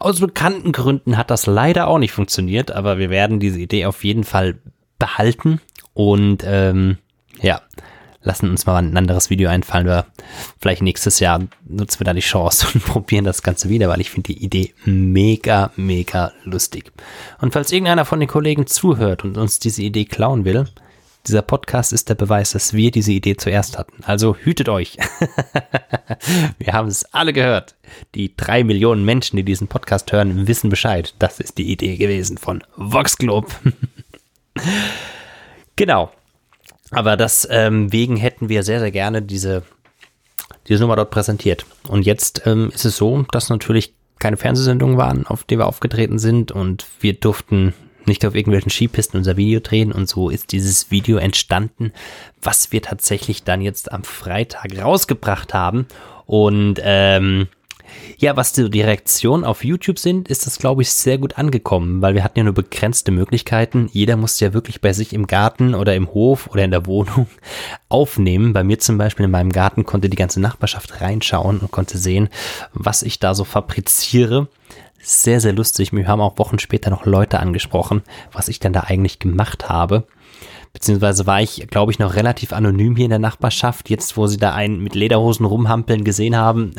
Aus 0.00 0.18
bekannten 0.18 0.72
Gründen 0.72 1.16
hat 1.16 1.30
das 1.30 1.46
leider 1.46 1.86
auch 1.86 1.98
nicht 1.98 2.10
funktioniert, 2.10 2.72
aber 2.72 2.98
wir 2.98 3.10
werden 3.10 3.38
diese 3.38 3.60
Idee 3.60 3.86
auf 3.86 4.02
jeden 4.02 4.24
Fall 4.24 4.58
behalten. 4.98 5.60
Und 5.94 6.42
ähm, 6.44 6.98
ja, 7.40 7.62
lassen 8.22 8.50
uns 8.50 8.66
mal 8.66 8.76
ein 8.76 8.96
anderes 8.96 9.30
Video 9.30 9.48
einfallen 9.48 9.86
oder 9.86 10.06
vielleicht 10.60 10.82
nächstes 10.82 11.20
Jahr 11.20 11.40
nutzen 11.66 12.00
wir 12.00 12.04
da 12.04 12.12
die 12.12 12.20
Chance 12.20 12.66
und 12.74 12.84
probieren 12.84 13.24
das 13.24 13.42
Ganze 13.42 13.68
wieder, 13.68 13.88
weil 13.88 14.00
ich 14.00 14.10
finde 14.10 14.32
die 14.32 14.44
Idee 14.44 14.74
mega, 14.84 15.70
mega 15.76 16.32
lustig. 16.44 16.92
Und 17.40 17.52
falls 17.52 17.72
irgendeiner 17.72 18.04
von 18.04 18.20
den 18.20 18.28
Kollegen 18.28 18.66
zuhört 18.66 19.24
und 19.24 19.36
uns 19.36 19.58
diese 19.58 19.82
Idee 19.82 20.04
klauen 20.04 20.44
will, 20.44 20.66
dieser 21.26 21.42
Podcast 21.42 21.92
ist 21.92 22.08
der 22.08 22.14
Beweis, 22.14 22.52
dass 22.52 22.72
wir 22.72 22.90
diese 22.90 23.12
Idee 23.12 23.36
zuerst 23.36 23.76
hatten. 23.76 24.02
Also 24.04 24.34
hütet 24.36 24.68
euch. 24.68 24.96
wir 26.58 26.72
haben 26.72 26.88
es 26.88 27.04
alle 27.12 27.32
gehört. 27.32 27.74
Die 28.14 28.34
drei 28.34 28.64
Millionen 28.64 29.04
Menschen, 29.04 29.36
die 29.36 29.42
diesen 29.42 29.68
Podcast 29.68 30.10
hören, 30.10 30.46
wissen 30.46 30.70
Bescheid. 30.70 31.14
Das 31.18 31.38
ist 31.38 31.58
die 31.58 31.70
Idee 31.70 31.96
gewesen 31.96 32.38
von 32.38 32.64
Vox 32.76 33.18
Globe. 33.18 33.48
genau. 35.76 36.10
Aber 36.90 37.16
deswegen 37.16 38.16
ähm, 38.16 38.16
hätten 38.16 38.48
wir 38.48 38.62
sehr, 38.62 38.80
sehr 38.80 38.90
gerne 38.90 39.22
diese, 39.22 39.62
diese 40.68 40.80
Nummer 40.80 40.96
dort 40.96 41.10
präsentiert. 41.10 41.66
Und 41.88 42.06
jetzt 42.06 42.42
ähm, 42.46 42.70
ist 42.74 42.84
es 42.84 42.96
so, 42.96 43.24
dass 43.30 43.50
natürlich 43.50 43.94
keine 44.18 44.36
Fernsehsendungen 44.36 44.96
waren, 44.96 45.26
auf 45.26 45.44
die 45.44 45.58
wir 45.58 45.66
aufgetreten 45.66 46.18
sind. 46.18 46.50
Und 46.50 46.86
wir 47.00 47.14
durften 47.14 47.74
nicht 48.06 48.24
auf 48.24 48.34
irgendwelchen 48.34 48.70
Skipisten 48.70 49.18
unser 49.18 49.36
Video 49.36 49.60
drehen. 49.60 49.92
Und 49.92 50.08
so 50.08 50.30
ist 50.30 50.52
dieses 50.52 50.90
Video 50.90 51.18
entstanden, 51.18 51.92
was 52.40 52.72
wir 52.72 52.82
tatsächlich 52.82 53.44
dann 53.44 53.60
jetzt 53.60 53.92
am 53.92 54.04
Freitag 54.04 54.76
rausgebracht 54.82 55.52
haben. 55.54 55.86
Und 56.26 56.80
ähm, 56.82 57.48
ja, 58.18 58.36
was 58.36 58.52
die, 58.52 58.80
Reaktionen 58.80 59.44
auf 59.44 59.64
YouTube 59.64 59.98
sind, 59.98 60.28
ist 60.28 60.46
das, 60.46 60.58
glaube 60.58 60.82
ich, 60.82 60.92
sehr 60.92 61.18
gut 61.18 61.38
angekommen, 61.38 62.02
weil 62.02 62.14
wir 62.14 62.24
hatten 62.24 62.38
ja 62.38 62.44
nur 62.44 62.54
begrenzte 62.54 63.10
Möglichkeiten. 63.10 63.88
Jeder 63.92 64.16
musste 64.16 64.44
ja 64.44 64.52
wirklich 64.52 64.80
bei 64.80 64.92
sich 64.92 65.12
im 65.12 65.26
Garten 65.26 65.74
oder 65.74 65.94
im 65.94 66.12
Hof 66.12 66.48
oder 66.48 66.64
in 66.64 66.70
der 66.70 66.86
Wohnung 66.86 67.26
aufnehmen. 67.88 68.52
Bei 68.52 68.64
mir 68.64 68.78
zum 68.78 68.98
Beispiel 68.98 69.24
in 69.24 69.30
meinem 69.30 69.52
Garten 69.52 69.84
konnte 69.84 70.08
die 70.08 70.16
ganze 70.16 70.40
Nachbarschaft 70.40 71.00
reinschauen 71.00 71.58
und 71.58 71.70
konnte 71.70 71.98
sehen, 71.98 72.28
was 72.72 73.02
ich 73.02 73.18
da 73.18 73.34
so 73.34 73.44
fabriziere. 73.44 74.48
Sehr, 75.00 75.40
sehr 75.40 75.52
lustig. 75.52 75.92
Wir 75.92 76.06
haben 76.08 76.20
auch 76.20 76.38
Wochen 76.38 76.58
später 76.58 76.90
noch 76.90 77.06
Leute 77.06 77.38
angesprochen, 77.38 78.02
was 78.32 78.48
ich 78.48 78.60
dann 78.60 78.72
da 78.72 78.80
eigentlich 78.80 79.18
gemacht 79.18 79.68
habe. 79.68 80.06
Beziehungsweise 80.78 81.26
war 81.26 81.42
ich, 81.42 81.66
glaube 81.68 81.90
ich, 81.90 81.98
noch 81.98 82.14
relativ 82.14 82.52
anonym 82.52 82.94
hier 82.94 83.06
in 83.06 83.10
der 83.10 83.18
Nachbarschaft. 83.18 83.90
Jetzt, 83.90 84.16
wo 84.16 84.28
sie 84.28 84.36
da 84.36 84.54
einen 84.54 84.80
mit 84.80 84.94
Lederhosen 84.94 85.44
rumhampeln 85.44 86.04
gesehen 86.04 86.36
haben, 86.36 86.70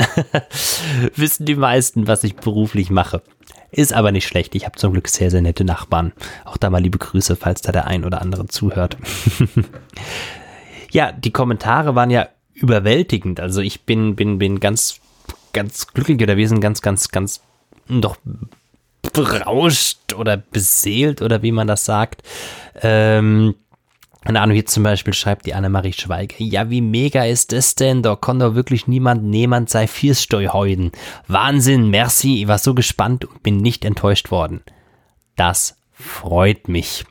wissen 1.18 1.46
die 1.46 1.56
meisten, 1.56 2.08
was 2.08 2.24
ich 2.24 2.38
beruflich 2.38 2.92
mache. 2.92 3.22
Ist 3.72 3.92
aber 3.92 4.14
nicht 4.14 4.26
schlecht. 4.26 4.56
Ich 4.56 4.66
habe 4.66 4.78
zum 4.78 4.94
Glück 4.94 5.10
sehr, 5.10 5.30
sehr 5.30 5.42
nette 5.42 5.66
Nachbarn. 5.66 6.14
Auch 6.46 6.56
da 6.56 6.70
mal 6.70 6.82
liebe 6.82 6.98
Grüße, 6.98 7.36
falls 7.36 7.60
da 7.60 7.74
der 7.74 7.88
ein 7.88 8.06
oder 8.06 8.22
andere 8.22 8.48
zuhört. 8.48 8.96
ja, 10.92 11.12
die 11.12 11.32
Kommentare 11.32 11.94
waren 11.94 12.10
ja 12.10 12.30
überwältigend. 12.54 13.42
Also 13.42 13.60
ich 13.60 13.82
bin, 13.82 14.16
bin, 14.16 14.38
bin 14.38 14.62
ganz, 14.62 15.02
ganz 15.52 15.88
glücklich 15.88 16.22
oder 16.24 16.38
wir 16.38 16.48
sind 16.48 16.62
ganz, 16.62 16.82
ganz, 16.82 17.10
ganz 17.10 17.42
doch 17.90 18.16
berauscht 19.12 20.14
oder 20.14 20.38
beseelt 20.38 21.22
oder 21.22 21.42
wie 21.42 21.52
man 21.52 21.68
das 21.68 21.84
sagt. 21.84 22.24
Ähm, 22.82 23.56
keine 24.26 24.42
Ahnung, 24.42 24.54
hier 24.54 24.66
zum 24.66 24.84
Beispiel 24.84 25.14
schreibt 25.14 25.46
die 25.46 25.54
Annemarie 25.54 25.94
Schweiger. 25.94 26.36
Ja, 26.40 26.70
wie 26.70 26.82
mega 26.82 27.24
ist 27.24 27.54
das 27.54 27.76
denn? 27.76 28.04
Da 28.04 28.16
kann 28.18 28.40
doch 28.40 28.54
wirklich 28.54 28.86
niemand, 28.88 29.24
niemand 29.24 29.70
sei 29.70 29.88
Viersteu. 29.88 30.48
Wahnsinn, 31.28 31.90
merci, 31.90 32.42
ich 32.42 32.48
war 32.48 32.58
so 32.58 32.74
gespannt 32.74 33.26
und 33.26 33.44
bin 33.44 33.58
nicht 33.58 33.86
enttäuscht 33.86 34.30
worden. 34.30 34.62
Das 35.38 35.78
freut 35.94 36.68
mich. 36.68 37.06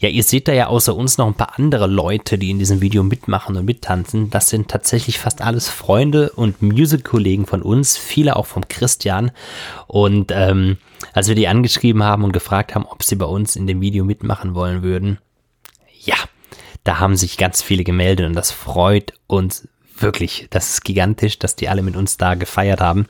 Ja, 0.00 0.08
ihr 0.08 0.22
seht 0.22 0.46
da 0.46 0.52
ja 0.52 0.68
außer 0.68 0.94
uns 0.94 1.18
noch 1.18 1.26
ein 1.26 1.34
paar 1.34 1.58
andere 1.58 1.88
Leute, 1.88 2.38
die 2.38 2.50
in 2.50 2.60
diesem 2.60 2.80
Video 2.80 3.02
mitmachen 3.02 3.56
und 3.56 3.64
mittanzen. 3.64 4.30
Das 4.30 4.46
sind 4.46 4.68
tatsächlich 4.68 5.18
fast 5.18 5.42
alles 5.42 5.68
Freunde 5.68 6.30
und 6.30 6.62
Music-Kollegen 6.62 7.46
von 7.46 7.62
uns, 7.62 7.96
viele 7.96 8.36
auch 8.36 8.46
vom 8.46 8.68
Christian. 8.68 9.32
Und 9.88 10.30
ähm, 10.32 10.78
als 11.14 11.26
wir 11.26 11.34
die 11.34 11.48
angeschrieben 11.48 12.04
haben 12.04 12.22
und 12.22 12.30
gefragt 12.30 12.76
haben, 12.76 12.86
ob 12.86 13.02
sie 13.02 13.16
bei 13.16 13.26
uns 13.26 13.56
in 13.56 13.66
dem 13.66 13.80
Video 13.80 14.04
mitmachen 14.04 14.54
wollen 14.54 14.84
würden, 14.84 15.18
ja, 16.08 16.16
da 16.84 16.98
haben 16.98 17.16
sich 17.16 17.36
ganz 17.36 17.62
viele 17.62 17.84
gemeldet 17.84 18.26
und 18.26 18.34
das 18.34 18.50
freut 18.50 19.12
uns 19.26 19.68
wirklich. 19.98 20.46
Das 20.50 20.70
ist 20.70 20.84
gigantisch, 20.84 21.38
dass 21.38 21.56
die 21.56 21.68
alle 21.68 21.82
mit 21.82 21.96
uns 21.96 22.16
da 22.16 22.34
gefeiert 22.34 22.80
haben 22.80 23.06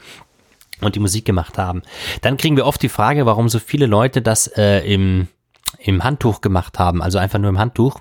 und 0.80 0.94
die 0.94 1.00
Musik 1.00 1.24
gemacht 1.24 1.58
haben. 1.58 1.82
Dann 2.22 2.36
kriegen 2.36 2.56
wir 2.56 2.66
oft 2.66 2.82
die 2.82 2.88
Frage, 2.88 3.26
warum 3.26 3.48
so 3.48 3.58
viele 3.58 3.86
Leute 3.86 4.22
das 4.22 4.46
äh, 4.48 4.80
im 4.80 5.28
im 5.78 6.02
Handtuch 6.02 6.40
gemacht 6.40 6.78
haben, 6.78 7.02
also 7.02 7.18
einfach 7.18 7.38
nur 7.38 7.50
im 7.50 7.58
Handtuch. 7.58 8.00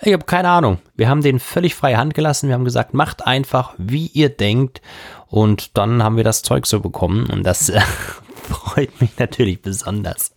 Ich 0.00 0.12
habe 0.12 0.24
keine 0.24 0.50
Ahnung. 0.50 0.78
Wir 0.94 1.08
haben 1.08 1.22
den 1.22 1.40
völlig 1.40 1.74
freie 1.74 1.96
Hand 1.96 2.14
gelassen. 2.14 2.48
Wir 2.48 2.54
haben 2.54 2.64
gesagt, 2.64 2.94
macht 2.94 3.26
einfach, 3.26 3.74
wie 3.78 4.06
ihr 4.06 4.28
denkt. 4.28 4.80
Und 5.26 5.76
dann 5.76 6.02
haben 6.02 6.16
wir 6.16 6.22
das 6.22 6.42
Zeug 6.42 6.66
so 6.66 6.80
bekommen. 6.80 7.26
Und 7.28 7.42
das 7.44 7.68
äh, 7.68 7.80
freut 8.48 9.00
mich 9.00 9.18
natürlich 9.18 9.60
besonders. 9.60 10.32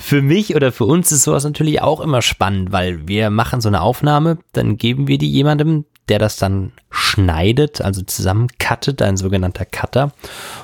Für 0.00 0.22
mich 0.22 0.56
oder 0.56 0.72
für 0.72 0.86
uns 0.86 1.12
ist 1.12 1.24
sowas 1.24 1.44
natürlich 1.44 1.82
auch 1.82 2.00
immer 2.00 2.22
spannend, 2.22 2.72
weil 2.72 3.06
wir 3.06 3.28
machen 3.28 3.60
so 3.60 3.68
eine 3.68 3.82
Aufnahme, 3.82 4.38
dann 4.52 4.78
geben 4.78 5.08
wir 5.08 5.18
die 5.18 5.30
jemandem, 5.30 5.84
der 6.08 6.18
das 6.18 6.36
dann 6.36 6.72
schneidet, 6.90 7.82
also 7.82 8.00
zusammen 8.02 8.48
cuttet, 8.58 9.02
ein 9.02 9.18
sogenannter 9.18 9.66
Cutter. 9.66 10.12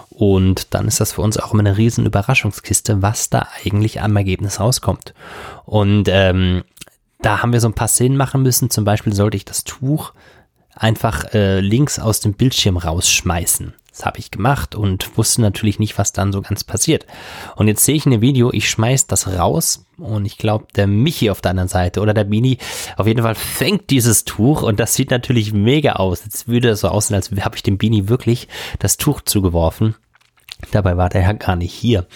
Und 0.08 0.72
dann 0.72 0.88
ist 0.88 1.00
das 1.00 1.12
für 1.12 1.20
uns 1.20 1.36
auch 1.36 1.52
immer 1.52 1.60
eine 1.60 1.76
riesen 1.76 2.06
Überraschungskiste, 2.06 3.02
was 3.02 3.28
da 3.28 3.46
eigentlich 3.62 4.00
am 4.00 4.16
Ergebnis 4.16 4.58
rauskommt. 4.58 5.12
Und 5.66 6.08
ähm, 6.10 6.64
da 7.20 7.42
haben 7.42 7.52
wir 7.52 7.60
so 7.60 7.68
ein 7.68 7.74
paar 7.74 7.88
Szenen 7.88 8.16
machen 8.16 8.42
müssen. 8.42 8.70
Zum 8.70 8.84
Beispiel 8.84 9.12
sollte 9.12 9.36
ich 9.36 9.44
das 9.44 9.64
Tuch 9.64 10.14
einfach 10.74 11.34
äh, 11.34 11.60
links 11.60 11.98
aus 11.98 12.20
dem 12.20 12.32
Bildschirm 12.32 12.78
rausschmeißen. 12.78 13.74
Das 13.96 14.04
habe 14.04 14.18
ich 14.18 14.30
gemacht 14.30 14.74
und 14.74 15.16
wusste 15.16 15.40
natürlich 15.40 15.78
nicht, 15.78 15.96
was 15.96 16.12
dann 16.12 16.30
so 16.30 16.42
ganz 16.42 16.64
passiert. 16.64 17.06
Und 17.56 17.66
jetzt 17.66 17.82
sehe 17.82 17.94
ich 17.94 18.04
in 18.04 18.12
dem 18.12 18.20
Video, 18.20 18.52
ich 18.52 18.68
schmeiß 18.68 19.06
das 19.06 19.26
raus 19.26 19.86
und 19.96 20.26
ich 20.26 20.36
glaube, 20.36 20.66
der 20.76 20.86
Michi 20.86 21.30
auf 21.30 21.40
der 21.40 21.52
anderen 21.52 21.70
Seite 21.70 22.02
oder 22.02 22.12
der 22.12 22.24
Bini 22.24 22.58
auf 22.98 23.06
jeden 23.06 23.22
Fall 23.22 23.34
fängt 23.34 23.88
dieses 23.88 24.26
Tuch 24.26 24.62
und 24.62 24.80
das 24.80 24.94
sieht 24.94 25.10
natürlich 25.10 25.54
mega 25.54 25.94
aus. 25.94 26.24
Jetzt 26.24 26.46
würde 26.46 26.68
es 26.68 26.80
so 26.80 26.88
aussehen, 26.88 27.16
als 27.16 27.30
habe 27.30 27.56
ich 27.56 27.62
dem 27.62 27.78
Bini 27.78 28.06
wirklich 28.06 28.48
das 28.80 28.98
Tuch 28.98 29.22
zugeworfen. 29.22 29.94
Dabei 30.72 30.98
war 30.98 31.08
der 31.08 31.22
ja 31.22 31.32
gar 31.32 31.56
nicht 31.56 31.72
hier. 31.72 32.06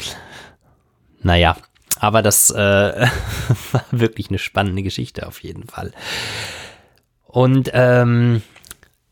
Naja, 1.23 1.57
aber 1.99 2.21
das 2.21 2.51
äh, 2.51 2.57
war 3.73 3.85
wirklich 3.91 4.29
eine 4.29 4.39
spannende 4.39 4.83
Geschichte 4.83 5.27
auf 5.27 5.43
jeden 5.43 5.67
Fall. 5.67 5.93
Und 7.25 7.71
ähm, 7.73 8.43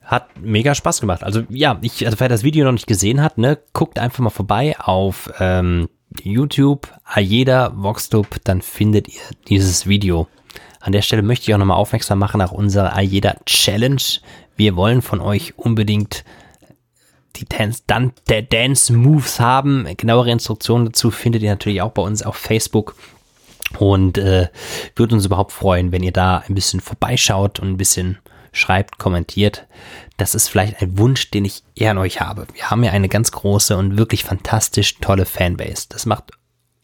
hat 0.08 0.40
mega 0.40 0.74
Spaß 0.74 1.00
gemacht. 1.00 1.22
Also 1.22 1.42
ja, 1.50 1.78
ich, 1.82 2.04
also 2.06 2.18
wer 2.18 2.30
das 2.30 2.42
Video 2.42 2.64
noch 2.64 2.72
nicht 2.72 2.86
gesehen 2.86 3.22
hat, 3.22 3.36
ne, 3.36 3.58
guckt 3.74 3.98
einfach 3.98 4.20
mal 4.20 4.30
vorbei 4.30 4.74
auf 4.80 5.30
ähm, 5.38 5.88
YouTube, 6.22 6.88
Ayeda 7.04 7.72
Voxtub, 7.76 8.38
dann 8.44 8.62
findet 8.62 9.08
ihr 9.08 9.20
dieses 9.48 9.86
Video. 9.86 10.26
An 10.80 10.92
der 10.92 11.02
Stelle 11.02 11.22
möchte 11.22 11.44
ich 11.44 11.54
auch 11.54 11.58
nochmal 11.58 11.76
aufmerksam 11.76 12.18
machen 12.18 12.38
nach 12.38 12.52
unserer 12.52 12.96
Ayeda 12.96 13.36
Challenge. 13.44 14.00
Wir 14.56 14.76
wollen 14.76 15.02
von 15.02 15.20
euch 15.20 15.58
unbedingt 15.58 16.24
die 17.36 17.44
Dance, 17.44 17.82
Dan 17.86 18.12
Dance 18.26 18.92
Moves 18.92 19.38
haben. 19.38 19.86
Genauere 19.98 20.30
Instruktionen 20.30 20.86
dazu 20.86 21.10
findet 21.10 21.42
ihr 21.42 21.50
natürlich 21.50 21.82
auch 21.82 21.92
bei 21.92 22.02
uns 22.02 22.22
auf 22.22 22.36
Facebook. 22.36 22.96
Und 23.78 24.16
äh, 24.16 24.48
würde 24.96 25.14
uns 25.14 25.26
überhaupt 25.26 25.52
freuen, 25.52 25.92
wenn 25.92 26.02
ihr 26.02 26.12
da 26.12 26.38
ein 26.48 26.54
bisschen 26.54 26.80
vorbeischaut 26.80 27.60
und 27.60 27.68
ein 27.68 27.76
bisschen 27.76 28.18
schreibt, 28.52 28.98
kommentiert. 28.98 29.66
Das 30.16 30.34
ist 30.34 30.48
vielleicht 30.48 30.82
ein 30.82 30.98
Wunsch, 30.98 31.30
den 31.30 31.44
ich 31.44 31.62
eher 31.74 31.92
an 31.92 31.98
euch 31.98 32.20
habe. 32.20 32.46
Wir 32.54 32.70
haben 32.70 32.84
ja 32.84 32.92
eine 32.92 33.08
ganz 33.08 33.32
große 33.32 33.76
und 33.76 33.98
wirklich 33.98 34.24
fantastisch 34.24 34.98
tolle 34.98 35.26
Fanbase. 35.26 35.86
Das 35.88 36.06
macht 36.06 36.32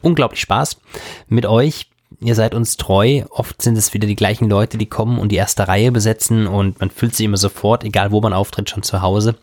unglaublich 0.01 0.41
Spaß 0.41 0.79
mit 1.27 1.45
euch. 1.45 1.89
Ihr 2.21 2.35
seid 2.35 2.55
uns 2.55 2.77
treu. 2.77 3.23
Oft 3.29 3.61
sind 3.61 3.77
es 3.77 3.93
wieder 3.93 4.07
die 4.07 4.15
gleichen 4.15 4.49
Leute, 4.49 4.77
die 4.77 4.85
kommen 4.85 5.19
und 5.19 5.29
die 5.29 5.35
erste 5.35 5.67
Reihe 5.67 5.91
besetzen 5.91 6.47
und 6.47 6.79
man 6.79 6.89
fühlt 6.89 7.15
sich 7.15 7.25
immer 7.25 7.37
sofort, 7.37 7.83
egal 7.83 8.11
wo 8.11 8.21
man 8.21 8.33
auftritt, 8.33 8.69
schon 8.69 8.83
zu 8.83 9.01
Hause. 9.01 9.35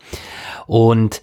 Und 0.65 1.21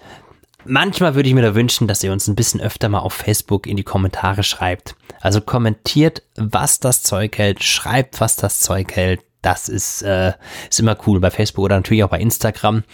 manchmal 0.64 1.14
würde 1.14 1.28
ich 1.28 1.35
mir 1.35 1.42
da 1.42 1.54
wünschen, 1.54 1.88
dass 1.88 2.04
ihr 2.04 2.12
uns 2.12 2.28
ein 2.28 2.37
bisschen 2.37 2.61
öfter 2.61 2.88
mal 2.88 3.00
auf 3.00 3.14
Facebook 3.14 3.66
in 3.66 3.76
die 3.76 3.83
Kommentare 3.83 4.42
schreibt. 4.42 4.95
Also 5.21 5.40
kommentiert, 5.40 6.23
was 6.37 6.80
das 6.80 7.02
Zeug 7.02 7.37
hält, 7.37 7.62
schreibt, 7.62 8.21
was 8.21 8.37
das 8.37 8.61
Zeug 8.61 8.95
hält. 8.95 9.21
Das 9.42 9.68
ist, 9.68 10.02
äh, 10.02 10.35
ist 10.68 10.80
immer 10.80 10.97
cool 11.06 11.20
bei 11.20 11.30
Facebook 11.30 11.64
oder 11.64 11.76
natürlich 11.76 12.04
auch 12.04 12.11
bei 12.11 12.20
Instagram. 12.20 12.85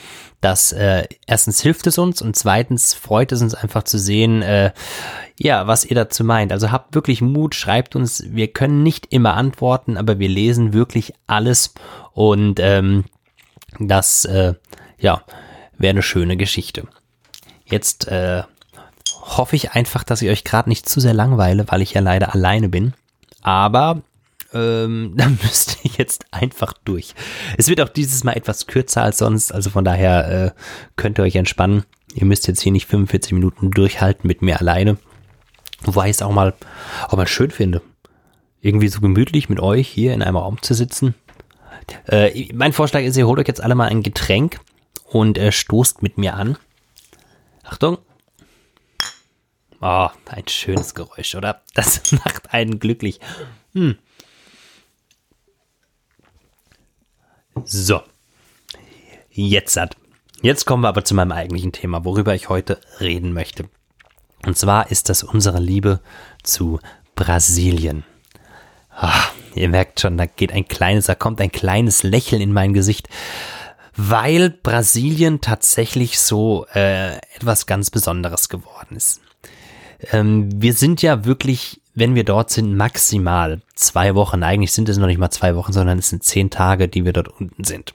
Das 0.41 0.73
äh, 0.73 1.09
erstens 1.27 1.61
hilft 1.61 1.87
es 1.87 1.99
uns 1.99 2.23
und 2.23 2.37
zweitens 2.37 2.95
freut 2.95 3.33
es 3.33 3.43
uns 3.43 3.55
einfach 3.55 3.83
zu 3.83 3.99
sehen, 3.99 4.43
äh, 4.43 4.73
ja, 5.39 5.67
was 5.67 5.85
ihr 5.85 5.97
dazu 5.97 6.23
meint. 6.25 6.53
Also 6.53 6.71
habt 6.71 6.95
wirklich 6.95 7.21
Mut, 7.21 7.55
schreibt 7.55 7.97
uns. 7.97 8.25
Wir 8.29 8.49
können 8.49 8.83
nicht 8.83 9.13
immer 9.13 9.35
antworten, 9.35 9.97
aber 9.97 10.19
wir 10.19 10.29
lesen 10.29 10.73
wirklich 10.73 11.15
alles 11.27 11.75
und 12.13 12.61
ähm, 12.61 13.05
das, 13.81 14.25
äh, 14.25 14.55
ja, 14.99 15.23
wäre 15.79 15.91
eine 15.91 16.03
schöne 16.03 16.37
Geschichte. 16.37 16.87
Jetzt 17.65 18.07
äh, 18.09 18.45
hoffe 19.21 19.57
ich 19.57 19.73
einfach, 19.73 20.05
dass 20.05 20.23
ich 20.23 20.31
euch 20.31 20.45
gerade 20.45 20.69
nicht 20.69 20.89
zu 20.89 21.01
sehr 21.01 21.15
langweile, 21.15 21.65
weil 21.69 21.83
ich 21.83 21.95
ja 21.95 22.01
leider 22.01 22.35
alleine 22.35 22.69
bin. 22.69 22.95
Aber 23.43 24.03
ähm, 24.57 25.13
dann 25.17 25.39
müsst 25.43 25.79
ihr 25.85 25.91
jetzt 25.99 26.27
einfach 26.31 26.73
durch. 26.85 27.15
Es 27.57 27.69
wird 27.69 27.81
auch 27.81 27.89
dieses 27.89 28.25
Mal 28.25 28.33
etwas 28.33 28.67
kürzer 28.67 29.03
als 29.03 29.19
sonst, 29.19 29.53
also 29.53 29.71
von 29.71 29.85
daher 29.85 30.47
äh, 30.47 30.61
könnt 30.97 31.19
ihr 31.19 31.23
euch 31.23 31.37
entspannen. 31.37 31.85
Ihr 32.15 32.25
müsst 32.25 32.49
jetzt 32.49 32.63
hier 32.63 32.73
nicht 32.73 32.87
45 32.87 33.33
Minuten 33.33 33.71
durchhalten 33.71 34.27
mit 34.27 34.43
mir 34.43 34.61
alleine. 34.61 34.97
Wobei 35.83 36.07
ich 36.07 36.17
es 36.17 36.23
auch 36.23 36.33
mal, 36.33 36.55
auch 37.09 37.17
mal 37.17 37.27
schön 37.27 37.51
finde. 37.51 37.83
Irgendwie 38.63 38.89
so 38.89 39.01
gemütlich 39.01 39.49
mit 39.49 39.61
euch 39.61 39.87
hier 39.87 40.15
in 40.15 40.23
einem 40.23 40.37
Raum 40.37 40.63
zu 40.63 40.75
sitzen. 40.75 41.15
Äh, 42.07 42.49
mein 42.55 42.73
Vorschlag 42.73 43.03
ist, 43.03 43.17
ihr 43.17 43.27
holt 43.27 43.39
euch 43.39 43.49
jetzt 43.49 43.61
alle 43.61 43.75
mal 43.75 43.89
ein 43.89 44.03
Getränk 44.03 44.61
und 45.05 45.39
er 45.39 45.53
stoßt 45.53 46.03
mit 46.03 46.19
mir 46.19 46.35
an. 46.35 46.57
Achtung. 47.63 47.99
Oh, 49.81 50.09
ein 50.27 50.49
schönes 50.49 50.95
Geräusch, 50.95 51.35
oder? 51.35 51.63
Das 51.75 52.13
macht 52.25 52.53
einen 52.53 52.79
glücklich. 52.79 53.21
Hm. 53.75 53.97
So. 57.65 58.03
Jetzt 59.31 59.77
hat. 59.77 59.97
Jetzt 60.43 60.65
kommen 60.67 60.83
wir 60.83 60.89
aber 60.89 61.05
zu 61.05 61.15
meinem 61.15 61.33
eigentlichen 61.33 61.73
Thema, 61.73 62.05
worüber 62.05 62.35
ich 62.35 62.49
heute 62.49 62.81
reden 63.01 63.33
möchte. 63.33 63.69
Und 64.45 64.57
zwar 64.57 64.91
ist 64.91 65.09
das 65.09 65.23
unsere 65.23 65.61
Liebe 65.61 66.01
zu 66.43 66.79
Brasilien. 67.15 68.05
Ach, 68.91 69.33
ihr 69.55 69.69
merkt 69.69 70.01
schon, 70.01 70.17
da 70.17 70.27
geht 70.27 70.53
ein 70.53 70.69
kleines, 70.69 71.07
da 71.07 71.15
kommt 71.15 71.41
ein 71.41 71.53
kleines 71.53 72.03
Lächeln 72.03 72.41
in 72.41 72.53
mein 72.53 72.73
Gesicht, 72.73 73.09
weil 73.97 74.51
Brasilien 74.51 75.41
tatsächlich 75.41 76.19
so 76.21 76.67
äh, 76.75 77.17
etwas 77.35 77.67
ganz 77.67 77.91
Besonderes 77.91 78.49
geworden 78.49 78.97
ist. 78.97 79.21
Ähm, 80.13 80.49
wir 80.55 80.75
sind 80.75 81.03
ja 81.03 81.25
wirklich, 81.25 81.81
wenn 81.97 82.15
wir 82.15 82.25
dort 82.25 82.51
sind, 82.51 82.77
maximal 82.77 83.63
zwei 83.75 84.15
Wochen. 84.15 84.43
Eigentlich 84.43 84.73
sind 84.73 84.89
es 84.89 84.99
noch 84.99 85.07
nicht 85.07 85.19
mal 85.19 85.31
zwei 85.31 85.57
Wochen, 85.57 85.73
sondern 85.73 85.99
es 85.99 86.11
sind 86.11 86.23
zehn 86.23 86.51
Tage, 86.51 86.89
die 86.89 87.05
wir 87.05 87.13
dort 87.13 87.29
unten 87.29 87.65
sind. 87.65 87.95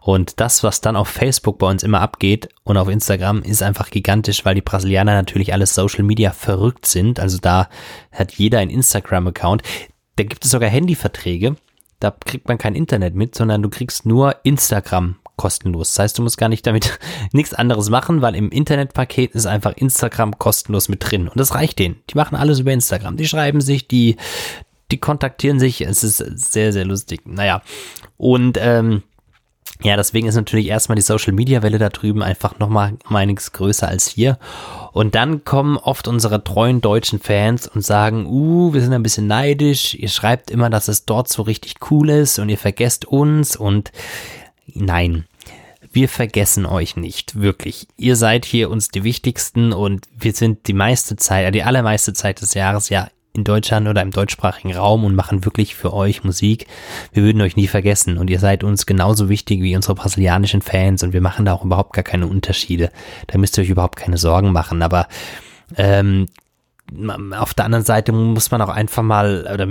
Und 0.00 0.40
das, 0.40 0.64
was 0.64 0.80
dann 0.80 0.96
auf 0.96 1.08
Facebook 1.08 1.58
bei 1.58 1.68
uns 1.68 1.82
immer 1.82 2.00
abgeht 2.00 2.48
und 2.64 2.76
auf 2.76 2.88
Instagram, 2.88 3.42
ist 3.42 3.62
einfach 3.62 3.90
gigantisch, 3.90 4.44
weil 4.44 4.56
die 4.56 4.60
Brasilianer 4.60 5.14
natürlich 5.14 5.52
alles 5.52 5.74
Social 5.74 6.02
Media 6.02 6.32
verrückt 6.32 6.86
sind. 6.86 7.20
Also 7.20 7.38
da 7.38 7.68
hat 8.10 8.32
jeder 8.32 8.58
ein 8.58 8.70
Instagram-Account. 8.70 9.62
Da 10.16 10.24
gibt 10.24 10.44
es 10.44 10.50
sogar 10.50 10.68
Handyverträge. 10.68 11.56
Da 12.00 12.10
kriegt 12.10 12.48
man 12.48 12.58
kein 12.58 12.74
Internet 12.74 13.14
mit, 13.14 13.36
sondern 13.36 13.62
du 13.62 13.68
kriegst 13.68 14.04
nur 14.04 14.36
Instagram 14.42 15.16
kostenlos. 15.38 15.94
Das 15.94 16.00
heißt, 16.00 16.18
du 16.18 16.22
musst 16.22 16.36
gar 16.36 16.50
nicht 16.50 16.66
damit 16.66 16.98
nichts 17.32 17.54
anderes 17.54 17.88
machen, 17.88 18.20
weil 18.20 18.34
im 18.34 18.50
Internetpaket 18.50 19.34
ist 19.34 19.46
einfach 19.46 19.72
Instagram 19.72 20.38
kostenlos 20.38 20.90
mit 20.90 21.10
drin. 21.10 21.28
Und 21.28 21.38
das 21.38 21.54
reicht 21.54 21.78
denen. 21.78 21.96
Die 22.10 22.16
machen 22.16 22.36
alles 22.36 22.58
über 22.58 22.72
Instagram. 22.72 23.16
Die 23.16 23.26
schreiben 23.26 23.62
sich, 23.62 23.88
die, 23.88 24.16
die 24.90 24.98
kontaktieren 24.98 25.58
sich. 25.58 25.80
Es 25.80 26.04
ist 26.04 26.18
sehr, 26.18 26.74
sehr 26.74 26.84
lustig. 26.84 27.22
Naja. 27.24 27.62
Und 28.18 28.58
ähm, 28.60 29.02
ja, 29.82 29.96
deswegen 29.96 30.26
ist 30.26 30.34
natürlich 30.34 30.66
erstmal 30.66 30.96
die 30.96 31.02
Social 31.02 31.32
Media 31.32 31.62
Welle 31.62 31.78
da 31.78 31.88
drüben 31.88 32.20
einfach 32.22 32.58
nochmal 32.58 32.94
einiges 33.08 33.52
größer 33.52 33.86
als 33.86 34.08
hier. 34.08 34.38
Und 34.92 35.14
dann 35.14 35.44
kommen 35.44 35.76
oft 35.76 36.08
unsere 36.08 36.42
treuen 36.42 36.80
deutschen 36.80 37.20
Fans 37.20 37.68
und 37.68 37.84
sagen, 37.84 38.26
uh, 38.26 38.74
wir 38.74 38.80
sind 38.80 38.92
ein 38.92 39.04
bisschen 39.04 39.28
neidisch. 39.28 39.94
Ihr 39.94 40.08
schreibt 40.08 40.50
immer, 40.50 40.68
dass 40.68 40.88
es 40.88 41.04
dort 41.04 41.28
so 41.28 41.42
richtig 41.42 41.76
cool 41.90 42.10
ist 42.10 42.40
und 42.40 42.48
ihr 42.48 42.58
vergesst 42.58 43.04
uns 43.04 43.54
und 43.54 43.92
Nein, 44.74 45.24
wir 45.92 46.08
vergessen 46.08 46.66
euch 46.66 46.96
nicht, 46.96 47.40
wirklich. 47.40 47.88
Ihr 47.96 48.16
seid 48.16 48.44
hier 48.44 48.70
uns 48.70 48.88
die 48.88 49.04
wichtigsten 49.04 49.72
und 49.72 50.06
wir 50.18 50.32
sind 50.32 50.66
die 50.66 50.74
meiste 50.74 51.16
Zeit, 51.16 51.54
die 51.54 51.62
allermeiste 51.62 52.12
Zeit 52.12 52.40
des 52.40 52.54
Jahres 52.54 52.88
ja 52.88 53.08
in 53.32 53.44
Deutschland 53.44 53.88
oder 53.88 54.02
im 54.02 54.10
deutschsprachigen 54.10 54.74
Raum 54.74 55.04
und 55.04 55.14
machen 55.14 55.44
wirklich 55.44 55.74
für 55.74 55.92
euch 55.92 56.24
Musik. 56.24 56.66
Wir 57.12 57.22
würden 57.22 57.40
euch 57.40 57.56
nie 57.56 57.68
vergessen 57.68 58.18
und 58.18 58.28
ihr 58.30 58.40
seid 58.40 58.64
uns 58.64 58.84
genauso 58.84 59.28
wichtig 59.28 59.62
wie 59.62 59.76
unsere 59.76 59.94
brasilianischen 59.94 60.60
Fans 60.60 61.02
und 61.02 61.12
wir 61.12 61.20
machen 61.20 61.44
da 61.44 61.52
auch 61.52 61.64
überhaupt 61.64 61.92
gar 61.92 62.04
keine 62.04 62.26
Unterschiede. 62.26 62.90
Da 63.28 63.38
müsst 63.38 63.56
ihr 63.56 63.62
euch 63.62 63.70
überhaupt 63.70 63.96
keine 63.96 64.18
Sorgen 64.18 64.52
machen, 64.52 64.82
aber 64.82 65.06
ähm, 65.76 66.26
auf 67.36 67.54
der 67.54 67.64
anderen 67.64 67.84
Seite 67.84 68.12
muss 68.12 68.50
man 68.50 68.62
auch 68.62 68.68
einfach 68.68 69.02
mal, 69.02 69.48
oder 69.52 69.68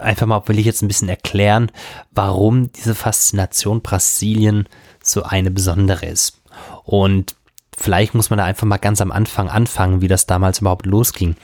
einfach 0.00 0.26
mal, 0.26 0.42
will 0.46 0.58
ich 0.58 0.66
jetzt 0.66 0.82
ein 0.82 0.88
bisschen 0.88 1.08
erklären, 1.08 1.70
warum 2.10 2.72
diese 2.72 2.94
Faszination 2.94 3.80
Brasilien 3.82 4.68
so 5.02 5.22
eine 5.22 5.50
besondere 5.50 6.06
ist. 6.06 6.40
Und 6.84 7.34
vielleicht 7.76 8.14
muss 8.14 8.30
man 8.30 8.38
da 8.38 8.44
einfach 8.44 8.66
mal 8.66 8.78
ganz 8.78 9.00
am 9.00 9.12
Anfang 9.12 9.48
anfangen, 9.48 10.00
wie 10.00 10.08
das 10.08 10.26
damals 10.26 10.60
überhaupt 10.60 10.86
losging. 10.86 11.36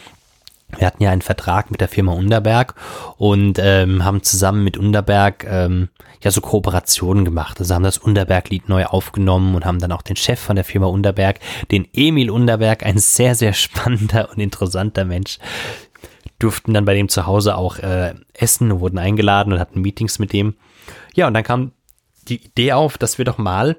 Wir 0.78 0.86
hatten 0.86 1.02
ja 1.02 1.10
einen 1.10 1.22
Vertrag 1.22 1.70
mit 1.70 1.80
der 1.80 1.88
Firma 1.88 2.12
Underberg 2.12 2.74
und 3.16 3.58
ähm, 3.60 4.04
haben 4.04 4.22
zusammen 4.22 4.64
mit 4.64 4.76
Underberg 4.76 5.44
ähm, 5.48 5.88
ja 6.22 6.30
so 6.30 6.40
Kooperationen 6.40 7.24
gemacht. 7.24 7.60
Also 7.60 7.74
haben 7.74 7.82
das 7.82 7.98
Underberg-Lied 7.98 8.68
neu 8.68 8.86
aufgenommen 8.86 9.54
und 9.54 9.64
haben 9.64 9.78
dann 9.78 9.92
auch 9.92 10.02
den 10.02 10.16
Chef 10.16 10.40
von 10.40 10.56
der 10.56 10.64
Firma 10.64 10.86
Underberg, 10.86 11.40
den 11.70 11.86
Emil 11.92 12.30
Underberg, 12.30 12.84
ein 12.84 12.98
sehr, 12.98 13.34
sehr 13.34 13.52
spannender 13.52 14.30
und 14.30 14.38
interessanter 14.38 15.04
Mensch, 15.04 15.38
durften 16.38 16.74
dann 16.74 16.84
bei 16.84 16.94
dem 16.94 17.08
zu 17.08 17.26
Hause 17.26 17.56
auch 17.56 17.78
äh, 17.78 18.14
essen 18.32 18.72
und 18.72 18.80
wurden 18.80 18.98
eingeladen 18.98 19.52
und 19.52 19.60
hatten 19.60 19.80
Meetings 19.80 20.18
mit 20.18 20.32
dem. 20.32 20.54
Ja, 21.14 21.26
und 21.26 21.34
dann 21.34 21.44
kam 21.44 21.72
die 22.28 22.44
Idee 22.44 22.72
auf, 22.72 22.98
dass 22.98 23.18
wir 23.18 23.24
doch 23.24 23.38
mal 23.38 23.76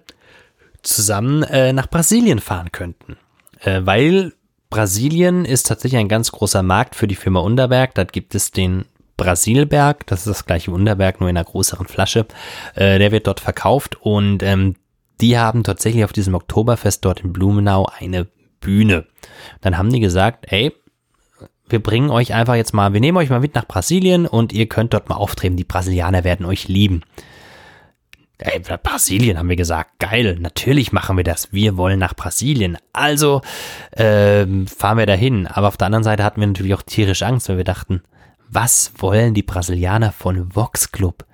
zusammen 0.81 1.43
äh, 1.43 1.73
nach 1.73 1.87
Brasilien 1.87 2.39
fahren 2.39 2.71
könnten. 2.71 3.17
Äh, 3.61 3.81
weil 3.83 4.33
Brasilien 4.75 5.45
ist 5.45 5.67
tatsächlich 5.67 6.01
ein 6.01 6.09
ganz 6.09 6.33
großer 6.33 6.61
Markt 6.61 6.95
für 6.95 7.07
die 7.07 7.15
Firma 7.15 7.39
Underberg. 7.39 7.95
Da 7.95 8.03
gibt 8.03 8.35
es 8.35 8.51
den 8.51 8.83
Brasilberg, 9.15 10.05
das 10.05 10.19
ist 10.19 10.27
das 10.27 10.45
gleiche 10.45 10.71
Underberg, 10.71 11.21
nur 11.21 11.29
in 11.29 11.37
einer 11.37 11.45
größeren 11.45 11.87
Flasche. 11.87 12.25
Äh, 12.73 12.99
der 12.99 13.13
wird 13.13 13.25
dort 13.25 13.39
verkauft 13.39 13.95
und 14.01 14.43
ähm, 14.43 14.75
die 15.21 15.37
haben 15.37 15.63
tatsächlich 15.63 16.03
auf 16.03 16.11
diesem 16.11 16.35
Oktoberfest 16.35 17.05
dort 17.05 17.21
in 17.21 17.31
Blumenau 17.31 17.87
eine 17.97 18.27
Bühne. 18.59 19.05
Dann 19.61 19.77
haben 19.77 19.93
die 19.93 20.01
gesagt, 20.01 20.51
ey, 20.51 20.73
wir 21.69 21.81
bringen 21.81 22.09
euch 22.09 22.33
einfach 22.33 22.55
jetzt 22.55 22.73
mal, 22.73 22.91
wir 22.91 22.99
nehmen 22.99 23.17
euch 23.17 23.29
mal 23.29 23.39
mit 23.39 23.55
nach 23.55 23.69
Brasilien 23.69 24.27
und 24.27 24.51
ihr 24.51 24.67
könnt 24.67 24.93
dort 24.93 25.07
mal 25.07 25.15
auftreten. 25.15 25.55
Die 25.55 25.63
Brasilianer 25.63 26.25
werden 26.25 26.45
euch 26.45 26.67
lieben. 26.67 27.03
Ey, 28.37 28.59
Brasilien 28.59 29.37
haben 29.37 29.47
wir 29.47 29.55
gesagt, 29.55 29.99
geil, 29.99 30.37
natürlich 30.39 30.91
machen 30.91 31.15
wir 31.15 31.23
das. 31.23 31.53
Wir 31.53 31.77
wollen 31.77 31.99
nach 31.99 32.15
Brasilien. 32.15 32.77
Also 32.91 33.41
ähm, 33.95 34.67
fahren 34.67 34.97
wir 34.97 35.05
dahin. 35.05 35.47
Aber 35.47 35.69
auf 35.69 35.77
der 35.77 35.85
anderen 35.85 36.03
Seite 36.03 36.23
hatten 36.23 36.41
wir 36.41 36.47
natürlich 36.47 36.73
auch 36.73 36.81
tierisch 36.81 37.23
Angst, 37.23 37.47
weil 37.47 37.57
wir 37.57 37.63
dachten, 37.63 38.01
was 38.49 38.91
wollen 38.97 39.33
die 39.33 39.43
Brasilianer 39.43 40.11
von 40.11 40.53
Vox 40.53 40.91
Club? 40.91 41.25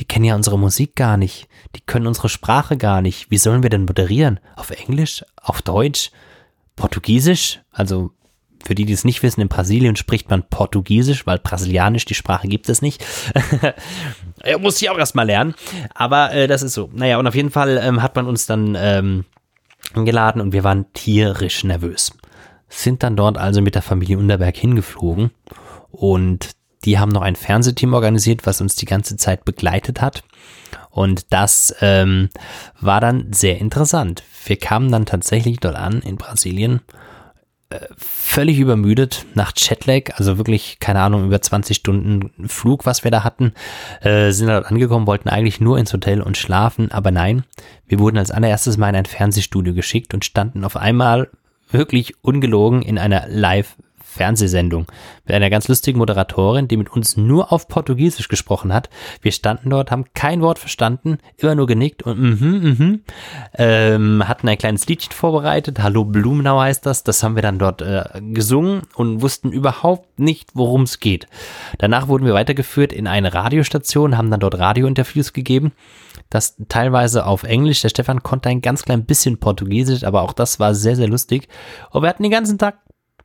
Die 0.00 0.04
kennen 0.04 0.24
ja 0.24 0.34
unsere 0.34 0.58
Musik 0.58 0.96
gar 0.96 1.16
nicht. 1.16 1.46
Die 1.76 1.82
können 1.82 2.06
unsere 2.06 2.28
Sprache 2.28 2.76
gar 2.76 3.00
nicht. 3.00 3.30
Wie 3.30 3.38
sollen 3.38 3.62
wir 3.62 3.70
denn 3.70 3.84
moderieren? 3.84 4.40
Auf 4.56 4.70
Englisch? 4.70 5.24
Auf 5.40 5.62
Deutsch? 5.62 6.10
Portugiesisch? 6.74 7.60
Also 7.70 8.12
für 8.64 8.74
die, 8.74 8.84
die 8.84 8.92
es 8.92 9.04
nicht 9.04 9.22
wissen, 9.22 9.40
in 9.40 9.48
Brasilien 9.48 9.96
spricht 9.96 10.30
man 10.30 10.42
Portugiesisch, 10.42 11.26
weil 11.26 11.38
Brasilianisch, 11.38 12.04
die 12.04 12.14
Sprache 12.14 12.48
gibt 12.48 12.68
es 12.68 12.82
nicht. 12.82 13.04
er 14.40 14.58
muss 14.58 14.78
sie 14.78 14.90
auch 14.90 14.98
erstmal 14.98 15.26
lernen. 15.26 15.54
Aber 15.94 16.32
äh, 16.32 16.46
das 16.46 16.62
ist 16.62 16.74
so. 16.74 16.90
Naja, 16.92 17.18
und 17.18 17.26
auf 17.26 17.34
jeden 17.34 17.50
Fall 17.50 17.80
ähm, 17.82 18.02
hat 18.02 18.16
man 18.16 18.26
uns 18.26 18.46
dann 18.46 18.76
ähm, 18.78 19.24
eingeladen 19.94 20.40
und 20.40 20.52
wir 20.52 20.64
waren 20.64 20.92
tierisch 20.92 21.64
nervös. 21.64 22.12
Sind 22.68 23.02
dann 23.02 23.16
dort 23.16 23.38
also 23.38 23.62
mit 23.62 23.74
der 23.74 23.82
Familie 23.82 24.18
Underberg 24.18 24.56
hingeflogen 24.56 25.30
und 25.90 26.50
die 26.84 26.98
haben 26.98 27.10
noch 27.10 27.22
ein 27.22 27.36
Fernsehteam 27.36 27.92
organisiert, 27.92 28.46
was 28.46 28.60
uns 28.60 28.76
die 28.76 28.86
ganze 28.86 29.16
Zeit 29.16 29.44
begleitet 29.44 30.00
hat. 30.00 30.22
Und 30.90 31.32
das 31.32 31.74
ähm, 31.80 32.30
war 32.80 33.00
dann 33.00 33.32
sehr 33.32 33.58
interessant. 33.58 34.22
Wir 34.44 34.56
kamen 34.56 34.90
dann 34.90 35.06
tatsächlich 35.06 35.60
dort 35.60 35.76
an 35.76 36.00
in 36.00 36.16
Brasilien 36.16 36.80
völlig 37.96 38.58
übermüdet 38.58 39.26
nach 39.34 39.52
Jetlag, 39.56 40.16
also 40.16 40.38
wirklich, 40.38 40.78
keine 40.80 41.00
Ahnung, 41.00 41.26
über 41.26 41.40
20 41.40 41.76
Stunden 41.76 42.48
Flug, 42.48 42.84
was 42.86 43.04
wir 43.04 43.10
da 43.10 43.22
hatten, 43.22 43.52
äh, 44.00 44.32
sind 44.32 44.48
dort 44.48 44.66
angekommen, 44.66 45.06
wollten 45.06 45.28
eigentlich 45.28 45.60
nur 45.60 45.78
ins 45.78 45.92
Hotel 45.92 46.20
und 46.20 46.36
schlafen, 46.36 46.90
aber 46.90 47.10
nein, 47.10 47.44
wir 47.86 47.98
wurden 47.98 48.18
als 48.18 48.30
allererstes 48.30 48.76
mal 48.76 48.88
in 48.88 48.96
ein 48.96 49.06
Fernsehstudio 49.06 49.74
geschickt 49.74 50.14
und 50.14 50.24
standen 50.24 50.64
auf 50.64 50.76
einmal 50.76 51.28
wirklich 51.70 52.14
ungelogen 52.22 52.82
in 52.82 52.98
einer 52.98 53.26
Live- 53.28 53.76
Fernsehsendung 54.10 54.86
mit 55.24 55.34
einer 55.34 55.50
ganz 55.50 55.68
lustigen 55.68 55.98
Moderatorin, 55.98 56.68
die 56.68 56.76
mit 56.76 56.90
uns 56.90 57.16
nur 57.16 57.52
auf 57.52 57.68
Portugiesisch 57.68 58.28
gesprochen 58.28 58.72
hat. 58.72 58.90
Wir 59.22 59.32
standen 59.32 59.70
dort, 59.70 59.90
haben 59.90 60.04
kein 60.14 60.42
Wort 60.42 60.58
verstanden, 60.58 61.18
immer 61.36 61.54
nur 61.54 61.66
genickt 61.66 62.02
und 62.02 62.20
mhm, 62.20 62.76
mhm, 62.78 63.00
ähm, 63.54 64.28
hatten 64.28 64.48
ein 64.48 64.58
kleines 64.58 64.86
Liedchen 64.86 65.12
vorbereitet. 65.12 65.80
Hallo 65.80 66.04
Blumenau 66.04 66.60
heißt 66.60 66.84
das. 66.84 67.04
Das 67.04 67.22
haben 67.22 67.36
wir 67.36 67.42
dann 67.42 67.58
dort 67.58 67.82
äh, 67.82 68.04
gesungen 68.20 68.82
und 68.96 69.22
wussten 69.22 69.52
überhaupt 69.52 70.18
nicht, 70.18 70.50
worum 70.54 70.82
es 70.82 70.98
geht. 70.98 71.28
Danach 71.78 72.08
wurden 72.08 72.26
wir 72.26 72.34
weitergeführt 72.34 72.92
in 72.92 73.06
eine 73.06 73.32
Radiostation, 73.32 74.18
haben 74.18 74.30
dann 74.30 74.40
dort 74.40 74.58
Radiointerviews 74.58 75.32
gegeben. 75.32 75.72
Das 76.30 76.56
teilweise 76.68 77.26
auf 77.26 77.42
Englisch. 77.42 77.82
Der 77.82 77.88
Stefan 77.88 78.22
konnte 78.22 78.48
ein 78.48 78.60
ganz 78.60 78.84
klein 78.84 79.04
bisschen 79.04 79.38
Portugiesisch, 79.38 80.04
aber 80.04 80.22
auch 80.22 80.32
das 80.32 80.60
war 80.60 80.74
sehr, 80.74 80.96
sehr 80.96 81.08
lustig. 81.08 81.48
Und 81.90 82.02
wir 82.02 82.08
hatten 82.08 82.22
den 82.22 82.32
ganzen 82.32 82.58
Tag 82.58 82.78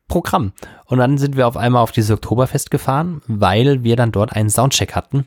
Programm. 0.07 0.53
Und 0.85 0.99
dann 0.99 1.17
sind 1.17 1.35
wir 1.35 1.47
auf 1.47 1.57
einmal 1.57 1.81
auf 1.81 1.91
dieses 1.91 2.11
Oktoberfest 2.11 2.71
gefahren, 2.71 3.21
weil 3.27 3.83
wir 3.83 3.95
dann 3.95 4.11
dort 4.11 4.33
einen 4.33 4.49
Soundcheck 4.49 4.95
hatten. 4.95 5.25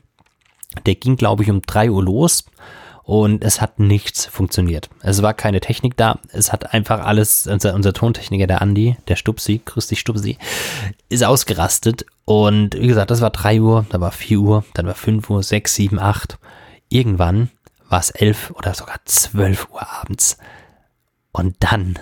Der 0.85 0.95
ging, 0.95 1.15
glaube 1.15 1.43
ich, 1.43 1.49
um 1.49 1.61
drei 1.61 1.89
Uhr 1.89 2.03
los 2.03 2.45
und 3.09 3.43
es 3.43 3.59
hat 3.59 3.79
nichts 3.79 4.27
funktioniert. 4.27 4.87
Es 5.01 5.23
war 5.23 5.33
keine 5.33 5.61
Technik 5.61 5.97
da. 5.97 6.19
Es 6.31 6.53
hat 6.53 6.75
einfach 6.75 7.03
alles, 7.03 7.47
unser, 7.47 7.73
unser 7.73 7.91
Tontechniker, 7.91 8.45
der 8.45 8.61
Andi, 8.61 8.97
der 9.07 9.15
Stupsi, 9.15 9.61
grüß 9.65 9.87
dich 9.87 9.99
Stupsi, 9.99 10.37
ist 11.09 11.23
ausgerastet. 11.23 12.05
Und 12.25 12.75
wie 12.75 12.85
gesagt, 12.85 13.09
das 13.09 13.21
war 13.21 13.31
drei 13.31 13.59
Uhr, 13.59 13.87
dann 13.89 14.01
war 14.01 14.11
vier 14.11 14.39
Uhr, 14.39 14.63
dann 14.75 14.85
war 14.85 14.93
fünf 14.93 15.27
Uhr, 15.31 15.41
sechs, 15.41 15.73
sieben, 15.73 15.97
acht. 15.97 16.37
Irgendwann 16.89 17.49
war 17.89 17.99
es 17.99 18.11
elf 18.11 18.51
oder 18.51 18.75
sogar 18.75 18.97
zwölf 19.05 19.67
Uhr 19.71 19.81
abends. 19.91 20.37
Und 21.31 21.55
dann 21.61 21.97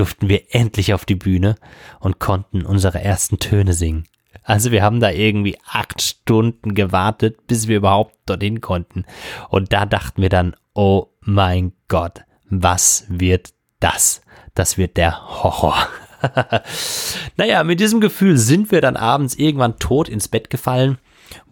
durften 0.00 0.30
wir 0.30 0.54
endlich 0.54 0.94
auf 0.94 1.04
die 1.04 1.14
Bühne 1.14 1.56
und 2.00 2.18
konnten 2.18 2.64
unsere 2.64 3.02
ersten 3.02 3.38
Töne 3.38 3.74
singen. 3.74 4.08
Also 4.42 4.70
wir 4.72 4.82
haben 4.82 4.98
da 4.98 5.10
irgendwie 5.10 5.58
acht 5.66 6.00
Stunden 6.00 6.74
gewartet, 6.74 7.46
bis 7.46 7.68
wir 7.68 7.76
überhaupt 7.76 8.16
dorthin 8.24 8.62
konnten. 8.62 9.04
Und 9.50 9.74
da 9.74 9.84
dachten 9.84 10.22
wir 10.22 10.30
dann, 10.30 10.56
oh 10.72 11.08
mein 11.20 11.72
Gott, 11.88 12.22
was 12.48 13.04
wird 13.08 13.52
das? 13.78 14.22
Das 14.54 14.78
wird 14.78 14.96
der 14.96 15.42
Horror. 15.42 15.76
naja, 17.36 17.64
mit 17.64 17.80
diesem 17.80 18.00
Gefühl 18.00 18.36
sind 18.36 18.70
wir 18.70 18.80
dann 18.80 18.96
abends 18.96 19.34
irgendwann 19.34 19.78
tot 19.78 20.08
ins 20.08 20.28
Bett 20.28 20.50
gefallen 20.50 20.98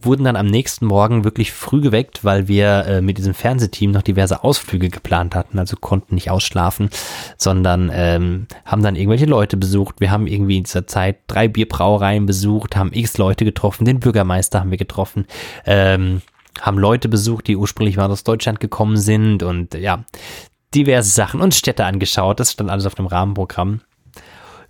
wurden 0.00 0.24
dann 0.24 0.36
am 0.36 0.46
nächsten 0.46 0.86
Morgen 0.86 1.24
wirklich 1.24 1.52
früh 1.52 1.80
geweckt, 1.80 2.24
weil 2.24 2.48
wir 2.48 2.84
äh, 2.86 3.00
mit 3.00 3.18
diesem 3.18 3.34
Fernsehteam 3.34 3.90
noch 3.90 4.02
diverse 4.02 4.44
Ausflüge 4.44 4.88
geplant 4.88 5.34
hatten, 5.34 5.58
also 5.58 5.76
konnten 5.76 6.14
nicht 6.14 6.30
ausschlafen, 6.30 6.90
sondern 7.36 7.90
ähm, 7.92 8.46
haben 8.64 8.82
dann 8.82 8.96
irgendwelche 8.96 9.26
Leute 9.26 9.56
besucht. 9.56 9.96
Wir 9.98 10.10
haben 10.10 10.26
irgendwie 10.26 10.56
in 10.58 10.64
dieser 10.64 10.86
Zeit 10.86 11.18
drei 11.26 11.48
Bierbrauereien 11.48 12.26
besucht, 12.26 12.76
haben 12.76 12.92
x 12.92 13.18
Leute 13.18 13.44
getroffen, 13.44 13.84
den 13.84 14.00
Bürgermeister 14.00 14.60
haben 14.60 14.70
wir 14.70 14.78
getroffen, 14.78 15.26
ähm, 15.66 16.22
haben 16.60 16.78
Leute 16.78 17.08
besucht, 17.08 17.46
die 17.46 17.56
ursprünglich 17.56 17.96
mal 17.96 18.10
aus 18.10 18.24
Deutschland 18.24 18.60
gekommen 18.60 18.96
sind 18.96 19.42
und 19.42 19.74
ja, 19.74 20.04
diverse 20.74 21.10
Sachen 21.10 21.40
und 21.40 21.54
Städte 21.54 21.84
angeschaut. 21.84 22.40
Das 22.40 22.52
stand 22.52 22.70
alles 22.70 22.86
auf 22.86 22.94
dem 22.94 23.06
Rahmenprogramm. 23.06 23.80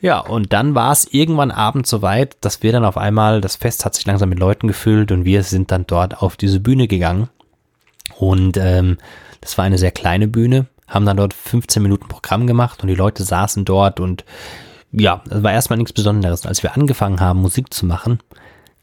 Ja, 0.01 0.21
und 0.21 0.53
dann 0.53 0.75
war 0.75 0.93
es 0.93 1.13
irgendwann 1.13 1.51
abends 1.51 1.91
soweit, 1.91 2.37
dass 2.41 2.63
wir 2.63 2.71
dann 2.73 2.85
auf 2.85 2.97
einmal, 2.97 3.41
das 3.41 3.57
Fest 3.57 3.85
hat 3.85 3.95
sich 3.95 4.07
langsam 4.07 4.29
mit 4.29 4.39
Leuten 4.39 4.69
gefüllt 4.69 5.11
und 5.11 5.25
wir 5.25 5.43
sind 5.43 5.73
dann 5.73 5.87
dort 5.87 6.23
auf 6.23 6.37
diese 6.37 6.61
Bühne 6.61 6.87
gegangen. 6.87 7.29
Und 8.17 8.57
ähm, 8.57 8.99
das 9.41 9.59
war 9.59 9.65
eine 9.65 9.79
sehr 9.79 9.91
kleine 9.91 10.29
Bühne, 10.29 10.67
haben 10.87 11.05
dann 11.05 11.17
dort 11.17 11.35
15 11.35 11.83
Minuten 11.83 12.09
Programm 12.09 12.47
gemacht 12.47 12.83
und 12.83 12.89
die 12.89 12.95
Leute 12.95 13.25
saßen 13.25 13.65
dort 13.65 14.01
und 14.01 14.25
ja, 14.93 15.23
es 15.29 15.43
war 15.43 15.53
erstmal 15.53 15.77
nichts 15.77 15.93
Besonderes. 15.93 16.47
Als 16.47 16.63
wir 16.63 16.75
angefangen 16.75 17.21
haben, 17.21 17.43
Musik 17.43 17.75
zu 17.75 17.85
machen, 17.85 18.21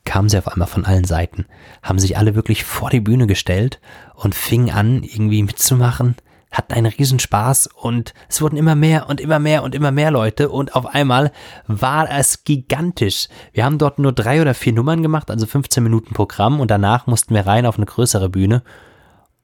kamen 0.03 0.29
sie 0.29 0.37
auf 0.37 0.47
einmal 0.47 0.67
von 0.67 0.85
allen 0.85 1.05
Seiten, 1.05 1.45
haben 1.81 1.97
sich 1.97 2.17
alle 2.17 2.35
wirklich 2.35 2.63
vor 2.63 2.89
die 2.89 2.99
Bühne 2.99 3.25
gestellt 3.25 3.79
und 4.13 4.35
fingen 4.35 4.69
an, 4.69 5.01
irgendwie 5.01 5.41
mitzumachen 5.41 6.15
hatten 6.57 6.73
einen 6.73 6.91
Riesenspaß 6.91 7.67
und 7.67 8.13
es 8.29 8.41
wurden 8.41 8.57
immer 8.57 8.75
mehr 8.75 9.09
und 9.09 9.21
immer 9.21 9.39
mehr 9.39 9.63
und 9.63 9.75
immer 9.75 9.91
mehr 9.91 10.11
Leute 10.11 10.49
und 10.49 10.75
auf 10.75 10.85
einmal 10.85 11.31
war 11.67 12.09
es 12.09 12.43
gigantisch. 12.43 13.27
Wir 13.53 13.65
haben 13.65 13.77
dort 13.77 13.99
nur 13.99 14.13
drei 14.13 14.41
oder 14.41 14.53
vier 14.53 14.73
Nummern 14.73 15.01
gemacht, 15.01 15.29
also 15.29 15.45
15 15.45 15.83
Minuten 15.83 16.13
Programm 16.13 16.59
und 16.59 16.71
danach 16.71 17.07
mussten 17.07 17.33
wir 17.33 17.45
rein 17.45 17.65
auf 17.65 17.77
eine 17.77 17.85
größere 17.85 18.29
Bühne 18.29 18.63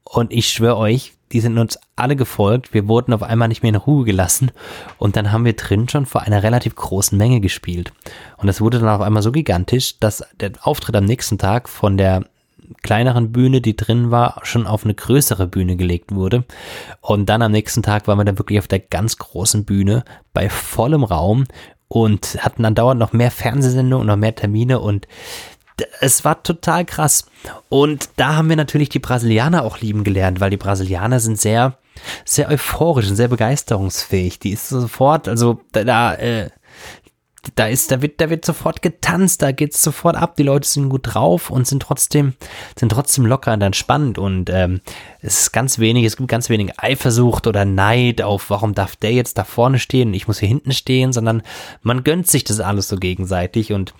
und 0.04 0.32
ich 0.32 0.48
schwöre 0.48 0.76
euch, 0.76 1.14
die 1.32 1.40
sind 1.40 1.58
uns 1.58 1.78
alle 1.96 2.16
gefolgt. 2.16 2.74
Wir 2.74 2.88
wurden 2.88 3.14
auf 3.14 3.22
einmal 3.22 3.48
nicht 3.48 3.62
mehr 3.62 3.70
in 3.70 3.76
Ruhe 3.76 4.04
gelassen. 4.04 4.50
Und 4.98 5.16
dann 5.16 5.32
haben 5.32 5.44
wir 5.44 5.54
drin 5.54 5.88
schon 5.88 6.04
vor 6.04 6.22
einer 6.22 6.42
relativ 6.42 6.76
großen 6.76 7.16
Menge 7.16 7.40
gespielt. 7.40 7.92
Und 8.36 8.46
das 8.46 8.60
wurde 8.60 8.78
dann 8.78 8.88
auf 8.88 9.00
einmal 9.00 9.22
so 9.22 9.32
gigantisch, 9.32 9.98
dass 9.98 10.22
der 10.38 10.52
Auftritt 10.60 10.96
am 10.96 11.06
nächsten 11.06 11.38
Tag 11.38 11.68
von 11.68 11.96
der 11.96 12.24
kleineren 12.82 13.32
Bühne, 13.32 13.60
die 13.60 13.76
drin 13.76 14.10
war, 14.10 14.40
schon 14.42 14.66
auf 14.66 14.84
eine 14.84 14.94
größere 14.94 15.46
Bühne 15.46 15.76
gelegt 15.76 16.14
wurde. 16.14 16.44
Und 17.00 17.26
dann 17.26 17.42
am 17.42 17.52
nächsten 17.52 17.82
Tag 17.82 18.06
waren 18.06 18.18
wir 18.18 18.24
dann 18.24 18.38
wirklich 18.38 18.58
auf 18.58 18.68
der 18.68 18.80
ganz 18.80 19.18
großen 19.18 19.64
Bühne 19.64 20.04
bei 20.32 20.48
vollem 20.48 21.04
Raum 21.04 21.44
und 21.88 22.38
hatten 22.40 22.62
dann 22.62 22.74
dauernd 22.74 22.98
noch 22.98 23.12
mehr 23.12 23.30
Fernsehsendungen 23.30 24.02
und 24.02 24.06
noch 24.06 24.16
mehr 24.16 24.34
Termine 24.34 24.80
und 24.80 25.06
es 26.00 26.24
war 26.24 26.42
total 26.42 26.84
krass. 26.84 27.26
Und 27.68 28.10
da 28.16 28.36
haben 28.36 28.48
wir 28.48 28.56
natürlich 28.56 28.88
die 28.88 28.98
Brasilianer 28.98 29.64
auch 29.64 29.80
lieben 29.80 30.04
gelernt, 30.04 30.40
weil 30.40 30.50
die 30.50 30.56
Brasilianer 30.56 31.20
sind 31.20 31.40
sehr, 31.40 31.78
sehr 32.24 32.48
euphorisch 32.48 33.08
und 33.08 33.16
sehr 33.16 33.28
begeisterungsfähig. 33.28 34.38
Die 34.38 34.50
ist 34.50 34.68
sofort, 34.68 35.28
also 35.28 35.60
da, 35.72 35.84
da 35.84 36.14
äh, 36.14 36.50
da 37.56 37.66
ist, 37.66 37.90
da 37.90 38.02
wird, 38.02 38.20
da 38.20 38.30
wird 38.30 38.44
sofort 38.44 38.82
getanzt, 38.82 39.42
da 39.42 39.50
geht's 39.50 39.82
sofort 39.82 40.16
ab, 40.16 40.36
die 40.36 40.44
Leute 40.44 40.68
sind 40.68 40.88
gut 40.88 41.14
drauf 41.14 41.50
und 41.50 41.66
sind 41.66 41.82
trotzdem, 41.82 42.34
sind 42.78 42.90
trotzdem 42.90 43.26
locker 43.26 43.52
und 43.52 43.62
entspannt 43.62 44.16
und 44.16 44.48
ähm, 44.48 44.80
es 45.20 45.40
ist 45.40 45.52
ganz 45.52 45.78
wenig, 45.78 46.04
es 46.04 46.16
gibt 46.16 46.28
ganz 46.28 46.48
wenig 46.48 46.78
Eifersucht 46.78 47.46
oder 47.46 47.64
Neid 47.64 48.22
auf, 48.22 48.50
warum 48.50 48.74
darf 48.74 48.94
der 48.94 49.12
jetzt 49.12 49.38
da 49.38 49.44
vorne 49.44 49.80
stehen 49.80 50.08
und 50.08 50.14
ich 50.14 50.28
muss 50.28 50.38
hier 50.38 50.48
hinten 50.48 50.72
stehen, 50.72 51.12
sondern 51.12 51.42
man 51.82 52.04
gönnt 52.04 52.28
sich 52.28 52.44
das 52.44 52.60
alles 52.60 52.88
so 52.88 52.96
gegenseitig 52.96 53.72
und 53.72 53.92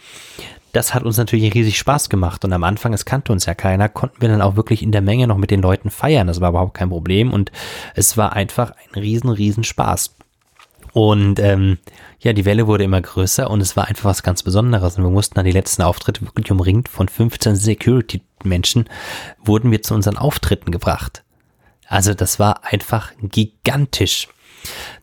das 0.73 0.95
hat 0.95 1.03
uns 1.03 1.19
natürlich 1.19 1.53
riesig 1.53 1.79
Spaß 1.79 2.09
gemacht 2.09 2.45
und 2.45 2.53
am 2.53 2.65
Anfang, 2.65 2.95
es 2.95 3.05
kannte 3.05 3.33
uns 3.33 3.45
ja 3.47 3.55
keiner, 3.55 3.89
konnten 3.89 4.21
wir 4.21 4.29
dann 4.29 4.41
auch 4.41 4.57
wirklich 4.57 4.83
in 4.83 4.93
der 4.93 5.03
Menge 5.03 5.27
noch 5.27 5.37
mit 5.37 5.51
den 5.51 5.61
Leuten 5.61 5.91
feiern. 5.91 6.27
Das 6.27 6.41
war 6.41 6.51
überhaupt 6.51 6.75
kein 6.75 6.89
Problem 6.89 7.33
und 7.33 7.53
es 7.95 8.17
war 8.17 8.33
einfach 8.33 8.71
ein 8.71 9.01
riesen, 9.01 9.29
riesen 9.29 9.65
Spaß. 9.65 10.15
Und 10.93 11.39
ähm, 11.39 11.79
ja, 12.21 12.33
die 12.33 12.45
Welle 12.45 12.67
wurde 12.67 12.85
immer 12.85 13.01
größer 13.01 13.51
und 13.51 13.61
es 13.61 13.77
war 13.77 13.89
einfach 13.89 14.05
was 14.05 14.23
ganz 14.23 14.43
Besonderes. 14.43 14.99
Und 14.99 15.05
wir 15.05 15.11
mussten 15.11 15.39
an 15.39 15.47
die 15.47 15.53
letzten 15.53 15.83
Auftritte 15.83 16.23
wirklich 16.23 16.51
umringt 16.51 16.89
von 16.89 17.09
15 17.09 17.57
Security-Menschen, 17.57 18.89
wurden 19.43 19.71
wir 19.71 19.83
zu 19.83 19.95
unseren 19.95 20.19
Auftritten 20.19 20.71
gebracht. 20.71 21.25
Also 21.87 22.15
das 22.15 22.39
war 22.39 22.65
einfach 22.65 23.13
gigantisch. 23.23 24.29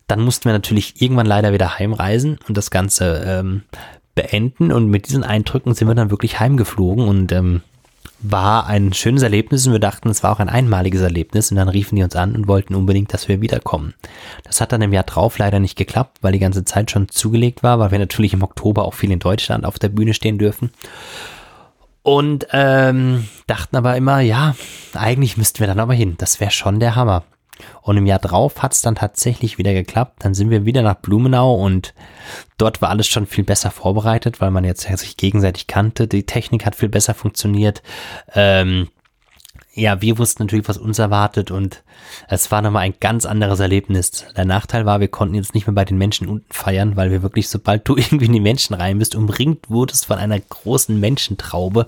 Dann 0.07 0.21
mussten 0.21 0.45
wir 0.45 0.53
natürlich 0.53 1.01
irgendwann 1.01 1.27
leider 1.27 1.53
wieder 1.53 1.77
heimreisen 1.77 2.39
und 2.47 2.55
das 2.55 2.71
Ganze 2.71 3.23
ähm, 3.25 3.63
beenden. 4.15 4.71
Und 4.71 4.89
mit 4.89 5.07
diesen 5.07 5.23
Eindrücken 5.23 5.73
sind 5.73 5.87
wir 5.87 5.95
dann 5.95 6.11
wirklich 6.11 6.39
heimgeflogen 6.39 7.07
und 7.07 7.31
ähm, 7.31 7.61
war 8.21 8.67
ein 8.67 8.93
schönes 8.93 9.23
Erlebnis 9.23 9.65
und 9.65 9.73
wir 9.73 9.79
dachten, 9.79 10.09
es 10.09 10.23
war 10.23 10.31
auch 10.31 10.39
ein 10.39 10.49
einmaliges 10.49 11.01
Erlebnis 11.01 11.51
und 11.51 11.57
dann 11.57 11.69
riefen 11.69 11.95
die 11.95 12.03
uns 12.03 12.15
an 12.15 12.35
und 12.35 12.47
wollten 12.47 12.75
unbedingt, 12.75 13.13
dass 13.13 13.27
wir 13.27 13.41
wiederkommen. 13.41 13.93
Das 14.43 14.59
hat 14.59 14.71
dann 14.71 14.81
im 14.81 14.91
Jahr 14.91 15.03
drauf 15.03 15.37
leider 15.37 15.59
nicht 15.59 15.77
geklappt, 15.77 16.17
weil 16.21 16.33
die 16.33 16.39
ganze 16.39 16.65
Zeit 16.65 16.91
schon 16.91 17.07
zugelegt 17.07 17.63
war, 17.63 17.79
weil 17.79 17.91
wir 17.91 17.99
natürlich 17.99 18.33
im 18.33 18.43
Oktober 18.43 18.83
auch 18.83 18.93
viel 18.93 19.11
in 19.11 19.19
Deutschland 19.19 19.65
auf 19.65 19.79
der 19.79 19.89
Bühne 19.89 20.13
stehen 20.13 20.37
dürfen. 20.37 20.71
Und 22.01 22.47
ähm, 22.51 23.27
dachten 23.47 23.75
aber 23.75 23.95
immer, 23.95 24.19
ja, 24.19 24.55
eigentlich 24.93 25.37
müssten 25.37 25.59
wir 25.59 25.67
dann 25.67 25.79
aber 25.79 25.93
hin. 25.93 26.15
Das 26.17 26.39
wäre 26.39 26.51
schon 26.51 26.79
der 26.79 26.95
Hammer. 26.95 27.23
Und 27.81 27.97
im 27.97 28.05
Jahr 28.05 28.19
drauf 28.19 28.61
hat 28.61 28.73
es 28.73 28.81
dann 28.81 28.95
tatsächlich 28.95 29.57
wieder 29.57 29.73
geklappt. 29.73 30.23
Dann 30.23 30.33
sind 30.33 30.49
wir 30.49 30.65
wieder 30.65 30.81
nach 30.81 30.95
Blumenau 30.95 31.55
und 31.55 31.93
dort 32.57 32.81
war 32.81 32.89
alles 32.89 33.07
schon 33.07 33.25
viel 33.25 33.43
besser 33.43 33.71
vorbereitet, 33.71 34.41
weil 34.41 34.51
man 34.51 34.63
jetzt 34.63 34.81
sich 34.81 35.17
gegenseitig 35.17 35.67
kannte. 35.67 36.07
Die 36.07 36.25
Technik 36.25 36.65
hat 36.65 36.75
viel 36.75 36.89
besser 36.89 37.13
funktioniert. 37.13 37.81
Ähm, 38.33 38.89
ja, 39.73 40.01
wir 40.01 40.17
wussten 40.17 40.43
natürlich, 40.43 40.67
was 40.67 40.77
uns 40.77 40.99
erwartet 40.99 41.51
und 41.51 41.83
es 42.27 42.51
war 42.51 42.61
nochmal 42.61 42.83
ein 42.83 42.95
ganz 42.99 43.25
anderes 43.25 43.59
Erlebnis. 43.59 44.25
Der 44.35 44.45
Nachteil 44.45 44.85
war, 44.85 44.99
wir 44.99 45.07
konnten 45.07 45.35
jetzt 45.35 45.53
nicht 45.53 45.67
mehr 45.67 45.73
bei 45.73 45.85
den 45.85 45.97
Menschen 45.97 46.27
unten 46.27 46.51
feiern, 46.51 46.95
weil 46.95 47.11
wir 47.11 47.21
wirklich, 47.21 47.49
sobald 47.49 47.87
du 47.87 47.95
irgendwie 47.97 48.25
in 48.25 48.33
die 48.33 48.39
Menschen 48.39 48.73
rein 48.73 48.99
bist, 48.99 49.15
umringt 49.15 49.69
wurdest 49.69 50.07
von 50.07 50.17
einer 50.17 50.39
großen 50.39 50.99
Menschentraube 50.99 51.85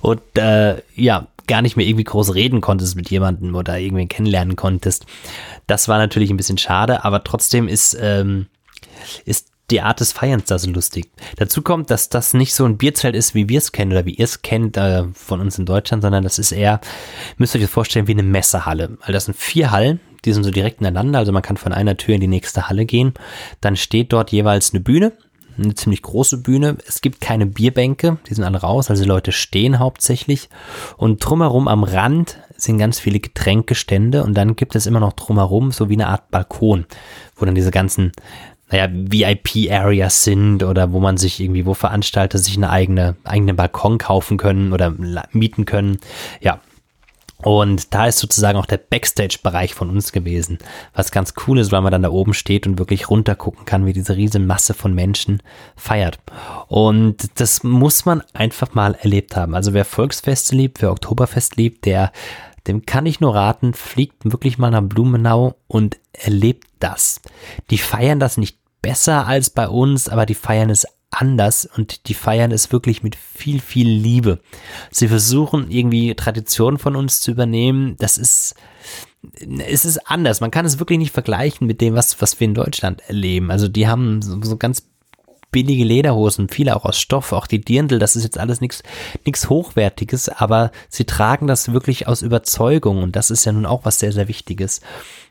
und 0.00 0.20
äh, 0.36 0.82
ja, 0.94 1.26
gar 1.46 1.62
nicht 1.62 1.76
mehr 1.76 1.86
irgendwie 1.86 2.04
groß 2.04 2.34
reden 2.34 2.60
konntest 2.60 2.96
mit 2.96 3.10
jemandem 3.10 3.54
oder 3.54 3.78
irgendwen 3.78 4.08
kennenlernen 4.08 4.56
konntest. 4.56 5.06
Das 5.66 5.88
war 5.88 5.98
natürlich 5.98 6.30
ein 6.30 6.36
bisschen 6.36 6.58
schade, 6.58 7.04
aber 7.04 7.24
trotzdem 7.24 7.68
ist, 7.68 7.96
ähm, 8.00 8.46
ist 9.24 9.48
die 9.70 9.80
Art 9.80 10.00
des 10.00 10.12
Feierns 10.12 10.44
da 10.44 10.58
so 10.58 10.70
lustig. 10.70 11.10
Dazu 11.36 11.62
kommt, 11.62 11.90
dass 11.90 12.10
das 12.10 12.34
nicht 12.34 12.54
so 12.54 12.64
ein 12.66 12.76
Bierzelt 12.76 13.16
ist, 13.16 13.34
wie 13.34 13.48
wir 13.48 13.58
es 13.58 13.72
kennen 13.72 13.92
oder 13.92 14.04
wie 14.04 14.14
ihr 14.14 14.24
es 14.24 14.42
kennt 14.42 14.76
äh, 14.76 15.04
von 15.14 15.40
uns 15.40 15.58
in 15.58 15.64
Deutschland, 15.64 16.02
sondern 16.02 16.22
das 16.22 16.38
ist 16.38 16.52
eher, 16.52 16.80
müsst 17.38 17.54
ihr 17.54 17.58
euch 17.58 17.66
das 17.66 17.72
vorstellen, 17.72 18.06
wie 18.06 18.12
eine 18.12 18.22
Messehalle. 18.22 18.98
Also 19.00 19.12
das 19.12 19.24
sind 19.24 19.36
vier 19.36 19.70
Hallen, 19.70 20.00
die 20.24 20.32
sind 20.32 20.44
so 20.44 20.50
direkt 20.50 20.80
ineinander, 20.80 21.18
also 21.18 21.32
man 21.32 21.42
kann 21.42 21.56
von 21.56 21.72
einer 21.72 21.96
Tür 21.96 22.14
in 22.14 22.20
die 22.20 22.26
nächste 22.26 22.68
Halle 22.68 22.84
gehen. 22.84 23.14
Dann 23.60 23.76
steht 23.76 24.12
dort 24.12 24.32
jeweils 24.32 24.72
eine 24.72 24.80
Bühne, 24.80 25.12
eine 25.58 25.74
ziemlich 25.74 26.02
große 26.02 26.38
Bühne. 26.38 26.76
Es 26.86 27.00
gibt 27.00 27.20
keine 27.20 27.46
Bierbänke, 27.46 28.18
die 28.28 28.34
sind 28.34 28.44
alle 28.44 28.60
raus, 28.60 28.90
also 28.90 29.02
die 29.02 29.08
Leute 29.08 29.32
stehen 29.32 29.78
hauptsächlich. 29.78 30.48
Und 30.96 31.18
drumherum 31.18 31.68
am 31.68 31.84
Rand 31.84 32.38
sind 32.56 32.78
ganz 32.78 32.98
viele 32.98 33.20
Getränkestände 33.20 34.24
und 34.24 34.34
dann 34.34 34.56
gibt 34.56 34.74
es 34.76 34.86
immer 34.86 35.00
noch 35.00 35.12
drumherum 35.12 35.72
so 35.72 35.88
wie 35.88 35.94
eine 35.94 36.08
Art 36.08 36.30
Balkon, 36.30 36.86
wo 37.36 37.44
dann 37.44 37.54
diese 37.54 37.70
ganzen 37.70 38.12
naja, 38.70 38.88
VIP-Areas 38.90 40.24
sind 40.24 40.62
oder 40.62 40.92
wo 40.92 41.00
man 41.00 41.16
sich 41.16 41.40
irgendwie, 41.40 41.66
wo 41.66 41.74
Veranstalter 41.74 42.38
sich 42.38 42.56
eine 42.56 42.70
eigene, 42.70 43.16
eigene 43.24 43.54
Balkon 43.54 43.98
kaufen 43.98 44.36
können 44.36 44.72
oder 44.72 44.94
mieten 45.32 45.64
können. 45.64 45.98
Ja, 46.40 46.60
und 47.42 47.92
da 47.92 48.06
ist 48.06 48.18
sozusagen 48.18 48.58
auch 48.58 48.66
der 48.66 48.78
Backstage-Bereich 48.78 49.74
von 49.74 49.90
uns 49.90 50.12
gewesen, 50.12 50.58
was 50.94 51.10
ganz 51.10 51.34
cool 51.46 51.58
ist, 51.58 51.72
weil 51.72 51.82
man 51.82 51.92
dann 51.92 52.02
da 52.02 52.10
oben 52.10 52.32
steht 52.32 52.66
und 52.66 52.78
wirklich 52.78 53.10
runtergucken 53.10 53.66
kann, 53.66 53.86
wie 53.86 53.92
diese 53.92 54.16
riesen 54.16 54.46
Masse 54.46 54.72
von 54.72 54.94
Menschen 54.94 55.42
feiert. 55.76 56.18
Und 56.68 57.38
das 57.40 57.62
muss 57.62 58.06
man 58.06 58.22
einfach 58.32 58.74
mal 58.74 58.94
erlebt 58.94 59.36
haben. 59.36 59.54
Also 59.54 59.74
wer 59.74 59.84
Volksfeste 59.84 60.56
liebt, 60.56 60.80
wer 60.80 60.90
Oktoberfest 60.90 61.56
liebt, 61.56 61.84
der, 61.84 62.12
dem 62.66 62.86
kann 62.86 63.04
ich 63.04 63.20
nur 63.20 63.34
raten, 63.34 63.74
fliegt 63.74 64.24
wirklich 64.24 64.56
mal 64.56 64.70
nach 64.70 64.82
Blumenau 64.82 65.56
und 65.66 65.98
erlebt 66.12 66.68
das. 66.78 67.20
Die 67.70 67.78
feiern 67.78 68.20
das 68.20 68.36
nicht 68.36 68.58
besser 68.80 69.26
als 69.26 69.50
bei 69.50 69.68
uns, 69.68 70.08
aber 70.08 70.24
die 70.24 70.34
feiern 70.34 70.70
es 70.70 70.86
anders 71.20 71.66
und 71.66 72.08
die 72.08 72.14
feiern 72.14 72.52
es 72.52 72.72
wirklich 72.72 73.02
mit 73.02 73.16
viel, 73.16 73.60
viel 73.60 73.88
Liebe. 73.88 74.40
Sie 74.90 75.08
versuchen 75.08 75.70
irgendwie 75.70 76.14
Traditionen 76.14 76.78
von 76.78 76.96
uns 76.96 77.20
zu 77.20 77.30
übernehmen. 77.30 77.96
Das 77.98 78.18
ist, 78.18 78.54
es 79.58 79.84
ist 79.84 80.10
anders. 80.10 80.40
Man 80.40 80.50
kann 80.50 80.66
es 80.66 80.78
wirklich 80.78 80.98
nicht 80.98 81.12
vergleichen 81.12 81.66
mit 81.66 81.80
dem, 81.80 81.94
was, 81.94 82.20
was 82.20 82.38
wir 82.40 82.46
in 82.46 82.54
Deutschland 82.54 83.02
erleben. 83.08 83.50
Also 83.50 83.68
die 83.68 83.86
haben 83.86 84.22
so, 84.22 84.40
so 84.42 84.56
ganz 84.56 84.82
billige 85.54 85.84
Lederhosen, 85.84 86.48
viele 86.48 86.74
auch 86.74 86.84
aus 86.84 86.98
Stoff, 86.98 87.32
auch 87.32 87.46
die 87.46 87.60
Dirndl, 87.60 88.00
das 88.00 88.16
ist 88.16 88.24
jetzt 88.24 88.38
alles 88.38 88.60
nichts 88.60 88.82
nichts 89.24 89.48
hochwertiges, 89.48 90.28
aber 90.28 90.72
sie 90.88 91.04
tragen 91.04 91.46
das 91.46 91.72
wirklich 91.72 92.08
aus 92.08 92.22
Überzeugung 92.22 93.04
und 93.04 93.14
das 93.14 93.30
ist 93.30 93.44
ja 93.44 93.52
nun 93.52 93.64
auch 93.64 93.84
was 93.84 94.00
sehr 94.00 94.10
sehr 94.10 94.26
wichtiges. 94.26 94.80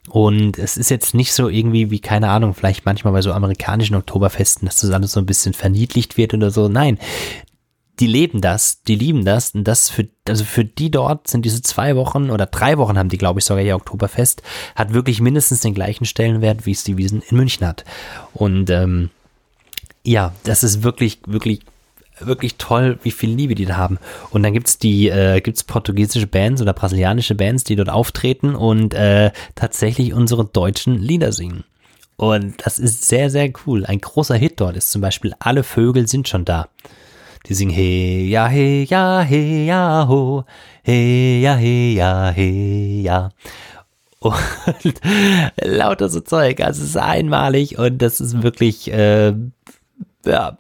Und 0.10 0.58
es 0.58 0.76
ist 0.78 0.90
jetzt 0.90 1.14
nicht 1.14 1.34
so 1.34 1.48
irgendwie 1.48 1.90
wie, 1.90 2.00
keine 2.00 2.30
Ahnung, 2.30 2.54
vielleicht 2.54 2.86
manchmal 2.86 3.14
bei 3.14 3.22
so 3.22 3.32
amerikanischen 3.32 3.96
Oktoberfesten, 3.96 4.66
dass 4.66 4.82
das 4.82 4.92
alles 4.92 5.14
so 5.14 5.20
ein 5.20 5.26
bisschen 5.26 5.54
verniedlicht 5.54 6.18
wird 6.18 6.34
oder 6.34 6.52
so. 6.52 6.68
Nein, 6.68 7.00
die 8.00 8.08
leben 8.08 8.42
das, 8.42 8.82
die 8.84 8.96
lieben 8.96 9.24
das 9.24 9.52
und 9.52 9.66
das 9.66 9.90
für, 9.90 10.08
also 10.28 10.44
für 10.46 10.66
die 10.66 10.92
dort 10.92 11.28
sind 11.28 11.46
diese 11.46 11.62
zwei 11.62 11.96
Wochen 11.96 12.32
oder 12.32 12.46
drei 12.46 12.78
Wochen 12.78 12.98
haben 12.98 13.10
die, 13.10 13.18
glaube 13.18 13.40
ich, 13.40 13.46
sogar 13.46 13.64
ihr 13.64 13.76
Oktoberfest, 13.76 14.42
hat 14.76 14.94
wirklich 14.94 15.22
mindestens 15.22 15.60
den 15.60 15.74
gleichen 15.74 16.06
Stellenwert, 16.06 16.66
wie 16.66 16.72
es 16.72 16.84
die 16.84 16.98
Wiesen 16.98 17.22
in 17.22 17.38
München 17.38 17.68
hat. 17.68 17.84
Und 18.34 18.70
ähm, 18.70 19.10
ja, 20.04 20.34
das 20.44 20.64
ist 20.64 20.84
wirklich, 20.84 21.20
wirklich 21.26 21.62
wirklich 22.20 22.56
toll, 22.58 23.00
wie 23.04 23.12
viel 23.12 23.32
Liebe 23.32 23.56
die 23.56 23.66
da 23.66 23.78
haben. 23.78 23.98
Und 24.30 24.44
dann 24.44 24.54
gibt's 24.54 24.78
die, 24.78 25.10
äh, 25.10 25.42
gibt's 25.42 25.64
portugiesische 25.64 26.28
Bands 26.28 26.62
oder 26.62 26.74
brasilianische 26.74 27.36
Bands, 27.36 27.64
die 27.64 27.76
dort 27.76 27.90
auftreten 27.90 28.56
und 28.56 28.94
äh, 28.94 29.32
tatsächlich 29.56 30.14
unsere 30.14 30.46
deutschen 30.46 31.00
Lieder 31.00 31.32
singen. 31.32 31.64
Und 32.16 32.66
das 32.66 32.80
ist 32.80 33.08
sehr, 33.08 33.30
sehr 33.30 33.52
cool. 33.66 33.86
Ein 33.86 34.00
großer 34.00 34.36
Hit 34.36 34.60
dort 34.60 34.78
ist 34.78 34.92
zum 34.92 35.02
Beispiel 35.02 35.34
Alle 35.40 35.64
Vögel 35.64 36.08
sind 36.08 36.28
schon 36.30 36.46
da. 36.46 36.68
Die 37.48 37.54
singen 37.56 37.74
He, 37.74 38.30
ja, 38.30 38.48
he, 38.48 38.84
ja, 38.84 39.22
he, 39.22 39.66
ja, 39.66 40.08
ho, 40.08 40.46
he, 40.84 41.42
ja, 41.42 41.56
he, 41.56 41.96
ja, 41.96 42.32
he, 42.32 43.02
ja. 43.02 43.30
Und 44.24 45.02
lauter 45.62 46.08
so 46.08 46.22
Zeug. 46.22 46.62
Also 46.62 46.84
es 46.84 46.92
ist 46.92 46.98
einmalig 46.98 47.78
und 47.78 48.02
das 48.02 48.22
ist 48.22 48.42
wirklich, 48.42 48.90
äh, 48.90 49.34
ja, 50.26 50.58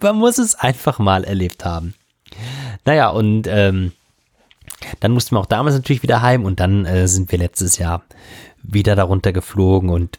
man 0.00 0.16
muss 0.16 0.38
es 0.38 0.54
einfach 0.54 0.98
mal 0.98 1.24
erlebt 1.24 1.64
haben. 1.64 1.94
Naja, 2.84 3.08
und 3.08 3.46
ähm, 3.46 3.92
dann 5.00 5.12
mussten 5.12 5.34
wir 5.34 5.40
auch 5.40 5.46
damals 5.46 5.74
natürlich 5.74 6.02
wieder 6.02 6.22
heim 6.22 6.44
und 6.44 6.60
dann 6.60 6.84
äh, 6.84 7.08
sind 7.08 7.30
wir 7.32 7.38
letztes 7.38 7.78
Jahr 7.78 8.02
wieder 8.62 8.96
darunter 8.96 9.32
geflogen 9.32 9.90
und 9.90 10.18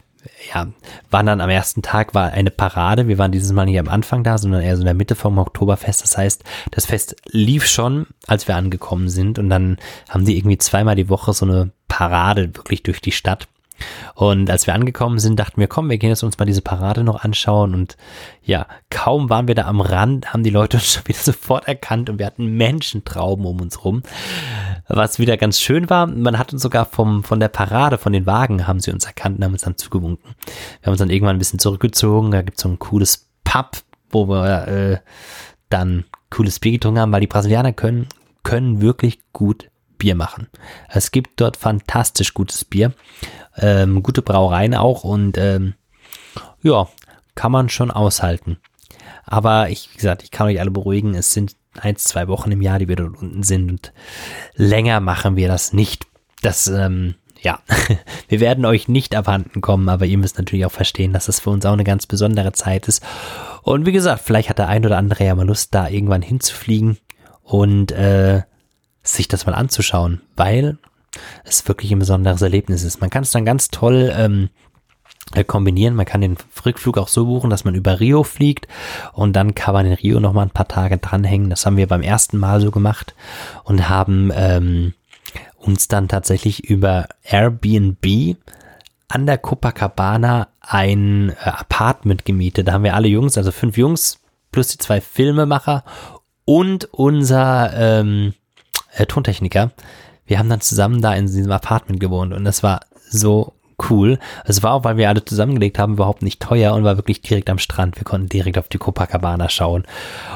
ja, 0.53 0.67
waren 1.09 1.25
dann 1.25 1.41
am 1.41 1.49
ersten 1.49 1.81
Tag 1.81 2.13
war 2.13 2.31
eine 2.31 2.51
Parade. 2.51 3.07
Wir 3.07 3.17
waren 3.17 3.31
dieses 3.31 3.51
Mal 3.51 3.65
nicht 3.65 3.79
am 3.79 3.87
Anfang 3.87 4.23
da, 4.23 4.37
sondern 4.37 4.61
eher 4.61 4.75
so 4.75 4.81
in 4.81 4.85
der 4.85 4.93
Mitte 4.93 5.15
vom 5.15 5.37
Oktoberfest. 5.37 6.03
Das 6.03 6.17
heißt, 6.17 6.43
das 6.71 6.85
Fest 6.85 7.15
lief 7.31 7.65
schon, 7.65 8.07
als 8.27 8.47
wir 8.47 8.55
angekommen 8.55 9.09
sind. 9.09 9.39
Und 9.39 9.49
dann 9.49 9.77
haben 10.09 10.25
die 10.25 10.37
irgendwie 10.37 10.57
zweimal 10.57 10.95
die 10.95 11.09
Woche 11.09 11.33
so 11.33 11.45
eine 11.45 11.71
Parade 11.87 12.53
wirklich 12.55 12.83
durch 12.83 13.01
die 13.01 13.11
Stadt. 13.11 13.47
Und 14.15 14.49
als 14.49 14.67
wir 14.67 14.73
angekommen 14.73 15.19
sind, 15.19 15.39
dachten 15.39 15.59
wir, 15.59 15.67
komm, 15.67 15.89
wir 15.89 15.97
gehen 15.97 16.09
jetzt 16.09 16.23
uns 16.23 16.37
mal 16.37 16.45
diese 16.45 16.61
Parade 16.61 17.03
noch 17.03 17.23
anschauen. 17.23 17.73
Und 17.73 17.97
ja, 18.43 18.67
kaum 18.89 19.29
waren 19.29 19.47
wir 19.47 19.55
da 19.55 19.65
am 19.65 19.81
Rand, 19.81 20.33
haben 20.33 20.43
die 20.43 20.49
Leute 20.49 20.77
uns 20.77 20.93
schon 20.93 21.07
wieder 21.07 21.19
sofort 21.19 21.67
erkannt 21.67 22.09
und 22.09 22.19
wir 22.19 22.25
hatten 22.25 22.57
Menschentrauben 22.57 23.45
um 23.45 23.61
uns 23.61 23.83
rum. 23.83 24.03
Was 24.87 25.19
wieder 25.19 25.37
ganz 25.37 25.59
schön 25.59 25.89
war, 25.89 26.07
man 26.07 26.37
hat 26.37 26.53
uns 26.53 26.61
sogar 26.61 26.85
vom, 26.85 27.23
von 27.23 27.39
der 27.39 27.49
Parade, 27.49 27.97
von 27.97 28.13
den 28.13 28.25
Wagen, 28.25 28.67
haben 28.67 28.79
sie 28.79 28.91
uns 28.91 29.05
erkannt 29.05 29.37
und 29.37 29.45
haben 29.45 29.53
uns 29.53 29.63
dann 29.63 29.77
zugewunken. 29.77 30.35
Wir 30.45 30.87
haben 30.87 30.93
uns 30.93 30.99
dann 30.99 31.09
irgendwann 31.09 31.35
ein 31.35 31.39
bisschen 31.39 31.59
zurückgezogen. 31.59 32.31
Da 32.31 32.41
gibt's 32.41 32.63
so 32.63 32.69
ein 32.69 32.79
cooles 32.79 33.27
Pub, 33.43 33.77
wo 34.09 34.27
wir 34.27 34.67
äh, 34.67 34.97
dann 35.69 36.05
cooles 36.29 36.59
Bier 36.59 36.73
getrunken 36.73 36.99
haben, 36.99 37.11
weil 37.11 37.21
die 37.21 37.27
Brasilianer 37.27 37.73
können, 37.73 38.07
können 38.43 38.81
wirklich 38.81 39.19
gut 39.33 39.69
Bier 39.97 40.15
machen. 40.15 40.47
Es 40.87 41.11
gibt 41.11 41.39
dort 41.39 41.57
fantastisch 41.57 42.33
gutes 42.33 42.65
Bier 42.65 42.93
ähm, 43.59 44.03
gute 44.03 44.21
Brauereien 44.21 44.75
auch 44.75 45.03
und 45.03 45.37
ähm, 45.37 45.75
ja, 46.61 46.87
kann 47.35 47.51
man 47.51 47.69
schon 47.69 47.91
aushalten. 47.91 48.57
Aber 49.25 49.69
ich, 49.69 49.89
wie 49.91 49.97
gesagt, 49.97 50.23
ich 50.23 50.31
kann 50.31 50.47
euch 50.47 50.59
alle 50.59 50.71
beruhigen, 50.71 51.13
es 51.13 51.31
sind 51.31 51.55
eins, 51.79 52.03
zwei 52.03 52.27
Wochen 52.27 52.51
im 52.51 52.61
Jahr, 52.61 52.79
die 52.79 52.87
wir 52.87 52.95
dort 52.95 53.17
unten 53.21 53.43
sind 53.43 53.69
und 53.69 53.93
länger 54.55 54.99
machen 54.99 55.35
wir 55.35 55.47
das 55.47 55.71
nicht. 55.71 56.07
Das, 56.41 56.67
ähm, 56.67 57.15
ja, 57.41 57.59
wir 58.27 58.39
werden 58.39 58.65
euch 58.65 58.87
nicht 58.87 59.15
abhanden 59.15 59.61
kommen, 59.61 59.87
aber 59.89 60.05
ihr 60.05 60.17
müsst 60.17 60.37
natürlich 60.37 60.65
auch 60.65 60.71
verstehen, 60.71 61.13
dass 61.13 61.27
das 61.27 61.39
für 61.39 61.51
uns 61.51 61.65
auch 61.65 61.73
eine 61.73 61.83
ganz 61.83 62.07
besondere 62.07 62.51
Zeit 62.53 62.87
ist. 62.87 63.03
Und 63.61 63.85
wie 63.85 63.91
gesagt, 63.91 64.23
vielleicht 64.25 64.49
hat 64.49 64.57
der 64.57 64.67
ein 64.67 64.85
oder 64.85 64.97
andere 64.97 65.25
ja 65.25 65.35
mal 65.35 65.45
Lust, 65.45 65.73
da 65.75 65.87
irgendwann 65.87 66.21
hinzufliegen 66.21 66.97
und 67.43 67.91
äh, 67.91 68.41
sich 69.03 69.27
das 69.27 69.45
mal 69.45 69.53
anzuschauen, 69.53 70.21
weil 70.35 70.77
es 71.43 71.67
wirklich 71.67 71.91
ein 71.91 71.99
besonderes 71.99 72.41
Erlebnis 72.41 72.83
ist. 72.83 73.01
Man 73.01 73.09
kann 73.09 73.23
es 73.23 73.31
dann 73.31 73.45
ganz 73.45 73.69
toll 73.69 74.13
ähm, 74.15 74.49
äh, 75.33 75.43
kombinieren. 75.43 75.95
Man 75.95 76.05
kann 76.05 76.21
den 76.21 76.37
Rückflug 76.65 76.97
auch 76.97 77.07
so 77.07 77.25
buchen, 77.25 77.49
dass 77.49 77.65
man 77.65 77.75
über 77.75 77.99
Rio 77.99 78.23
fliegt 78.23 78.67
und 79.13 79.33
dann 79.33 79.55
kann 79.55 79.73
man 79.73 79.85
in 79.85 79.93
Rio 79.93 80.19
noch 80.19 80.33
mal 80.33 80.43
ein 80.43 80.49
paar 80.49 80.67
Tage 80.67 80.97
dranhängen. 80.97 81.49
Das 81.49 81.65
haben 81.65 81.77
wir 81.77 81.87
beim 81.87 82.01
ersten 82.01 82.37
Mal 82.37 82.61
so 82.61 82.71
gemacht 82.71 83.13
und 83.63 83.89
haben 83.89 84.31
ähm, 84.33 84.93
uns 85.57 85.87
dann 85.87 86.07
tatsächlich 86.07 86.69
über 86.69 87.07
Airbnb 87.23 88.37
an 89.07 89.25
der 89.25 89.37
Copacabana 89.37 90.47
ein 90.61 91.29
äh, 91.29 91.49
Apartment 91.49 92.25
gemietet. 92.25 92.67
Da 92.67 92.73
haben 92.73 92.83
wir 92.83 92.95
alle 92.95 93.07
Jungs, 93.07 93.37
also 93.37 93.51
fünf 93.51 93.77
Jungs 93.77 94.19
plus 94.51 94.69
die 94.69 94.77
zwei 94.77 95.01
Filmemacher 95.01 95.83
und 96.45 96.85
unser 96.91 97.71
ähm, 97.75 98.33
äh, 98.93 99.05
Tontechniker 99.05 99.71
wir 100.29 100.37
haben 100.37 100.47
dann 100.47 100.61
zusammen 100.61 101.01
da 101.01 101.15
in 101.15 101.25
diesem 101.25 101.51
Apartment 101.51 101.99
gewohnt 101.99 102.33
und 102.33 102.45
das 102.45 102.61
war 102.61 102.81
so 103.09 103.53
cool. 103.89 104.19
Es 104.45 104.63
war 104.63 104.73
auch, 104.73 104.83
weil 104.83 104.97
wir 104.97 105.09
alle 105.09 105.23
zusammengelegt 105.23 105.79
haben, 105.79 105.93
überhaupt 105.93 106.21
nicht 106.21 106.41
teuer 106.41 106.73
und 106.73 106.83
war 106.83 106.97
wirklich 106.97 107.21
direkt 107.21 107.49
am 107.49 107.59
Strand. 107.59 107.97
Wir 107.97 108.03
konnten 108.03 108.29
direkt 108.29 108.57
auf 108.57 108.67
die 108.67 108.77
Copacabana 108.77 109.49
schauen. 109.49 109.83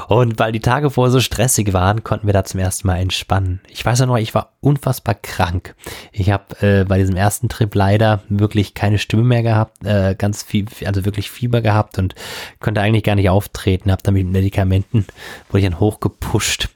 Und 0.08 0.40
weil 0.40 0.52
die 0.52 0.60
Tage 0.60 0.90
vorher 0.90 1.12
so 1.12 1.20
stressig 1.20 1.74
waren, 1.74 2.04
konnten 2.04 2.28
wir 2.28 2.34
da 2.34 2.44
zum 2.44 2.60
ersten 2.60 2.88
Mal 2.88 2.98
entspannen. 2.98 3.62
Ich 3.70 3.86
weiß 3.86 4.00
ja 4.00 4.06
noch, 4.06 4.18
ich 4.18 4.34
war 4.34 4.54
unfassbar 4.62 5.16
krank. 5.16 5.76
Ich 6.12 6.32
habe 6.32 6.44
äh, 6.62 6.86
bei 6.86 6.98
diesem 6.98 7.16
ersten 7.16 7.50
Trip 7.50 7.74
leider 7.76 8.22
wirklich 8.30 8.74
keine 8.74 8.98
Stimme 8.98 9.24
mehr 9.24 9.44
gehabt, 9.44 9.86
äh, 9.86 10.16
ganz 10.18 10.44
viel, 10.44 10.66
also 10.86 11.06
wirklich 11.06 11.30
Fieber 11.30 11.62
gehabt 11.62 11.98
und 12.00 12.16
konnte 12.60 12.82
eigentlich 12.82 13.04
gar 13.04 13.16
nicht 13.16 13.30
auftreten. 13.30 13.92
Habe 13.92 14.04
dann 14.04 14.14
mit 14.14 14.28
Medikamenten, 14.28 15.06
wurde 15.50 15.60
ich 15.60 15.70
dann 15.70 15.80
hochgepusht 15.80 16.70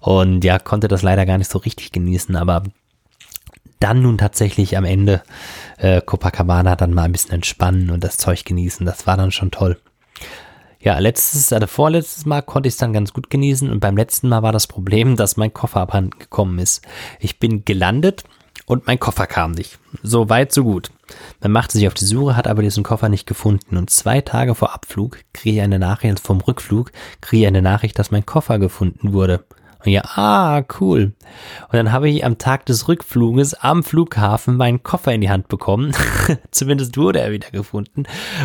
und 0.00 0.44
ja, 0.44 0.58
konnte 0.58 0.88
das 0.88 1.02
leider 1.02 1.26
gar 1.26 1.38
nicht 1.38 1.50
so 1.50 1.58
richtig 1.58 1.92
genießen, 1.92 2.36
aber 2.36 2.62
dann 3.80 4.02
nun 4.02 4.18
tatsächlich 4.18 4.76
am 4.76 4.84
Ende 4.84 5.22
äh, 5.78 6.00
Copacabana 6.00 6.76
dann 6.76 6.94
mal 6.94 7.04
ein 7.04 7.12
bisschen 7.12 7.32
entspannen 7.32 7.90
und 7.90 8.04
das 8.04 8.16
Zeug 8.16 8.44
genießen. 8.44 8.84
Das 8.86 9.06
war 9.06 9.16
dann 9.16 9.32
schon 9.32 9.50
toll. 9.50 9.78
Ja, 10.80 10.98
letztes, 10.98 11.52
also 11.52 11.66
vorletztes 11.66 12.24
Mal 12.24 12.42
konnte 12.42 12.68
ich 12.68 12.74
es 12.74 12.78
dann 12.78 12.92
ganz 12.92 13.12
gut 13.12 13.30
genießen 13.30 13.70
und 13.70 13.80
beim 13.80 13.96
letzten 13.96 14.28
Mal 14.28 14.42
war 14.42 14.52
das 14.52 14.68
Problem, 14.68 15.16
dass 15.16 15.36
mein 15.36 15.52
Koffer 15.52 15.80
abhanden 15.80 16.18
gekommen 16.18 16.58
ist. 16.58 16.86
Ich 17.18 17.40
bin 17.40 17.64
gelandet 17.64 18.22
und 18.66 18.86
mein 18.86 19.00
Koffer 19.00 19.26
kam 19.26 19.52
nicht. 19.52 19.78
So 20.02 20.28
weit, 20.28 20.52
so 20.52 20.62
gut. 20.62 20.90
Man 21.40 21.52
machte 21.52 21.76
sich 21.76 21.88
auf 21.88 21.94
die 21.94 22.04
Suche, 22.04 22.36
hat 22.36 22.46
aber 22.46 22.62
diesen 22.62 22.84
Koffer 22.84 23.08
nicht 23.08 23.26
gefunden 23.26 23.76
und 23.76 23.90
zwei 23.90 24.20
Tage 24.20 24.54
vor 24.54 24.72
Abflug 24.72 25.18
kriege 25.32 25.56
ich 25.56 25.62
eine 25.62 25.80
Nachricht, 25.80 26.20
vom 26.20 26.40
Rückflug 26.40 26.92
kriege 27.20 27.42
ich 27.42 27.48
eine 27.48 27.62
Nachricht, 27.62 27.98
dass 27.98 28.12
mein 28.12 28.26
Koffer 28.26 28.58
gefunden 28.58 29.12
wurde. 29.12 29.44
Und 29.84 29.92
ja, 29.92 30.02
ah, 30.16 30.62
cool. 30.80 31.12
Und 31.68 31.72
dann 31.72 31.92
habe 31.92 32.08
ich 32.08 32.24
am 32.24 32.38
Tag 32.38 32.66
des 32.66 32.88
Rückfluges 32.88 33.54
am 33.54 33.84
Flughafen 33.84 34.56
meinen 34.56 34.82
Koffer 34.82 35.12
in 35.12 35.20
die 35.20 35.30
Hand 35.30 35.48
bekommen. 35.48 35.92
Zumindest 36.50 36.96
wurde 36.96 37.20
er 37.20 37.30
wieder 37.30 37.50
gefunden. 37.50 38.04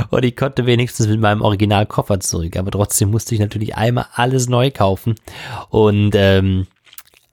Und 0.09 0.23
ich 0.23 0.35
konnte 0.35 0.65
wenigstens 0.65 1.07
mit 1.07 1.19
meinem 1.19 1.41
Originalkoffer 1.41 2.19
zurück. 2.19 2.55
Aber 2.57 2.71
trotzdem 2.71 3.09
musste 3.09 3.33
ich 3.33 3.41
natürlich 3.41 3.75
einmal 3.75 4.05
alles 4.13 4.47
neu 4.47 4.69
kaufen. 4.69 5.15
Und 5.69 6.11
ähm, 6.15 6.67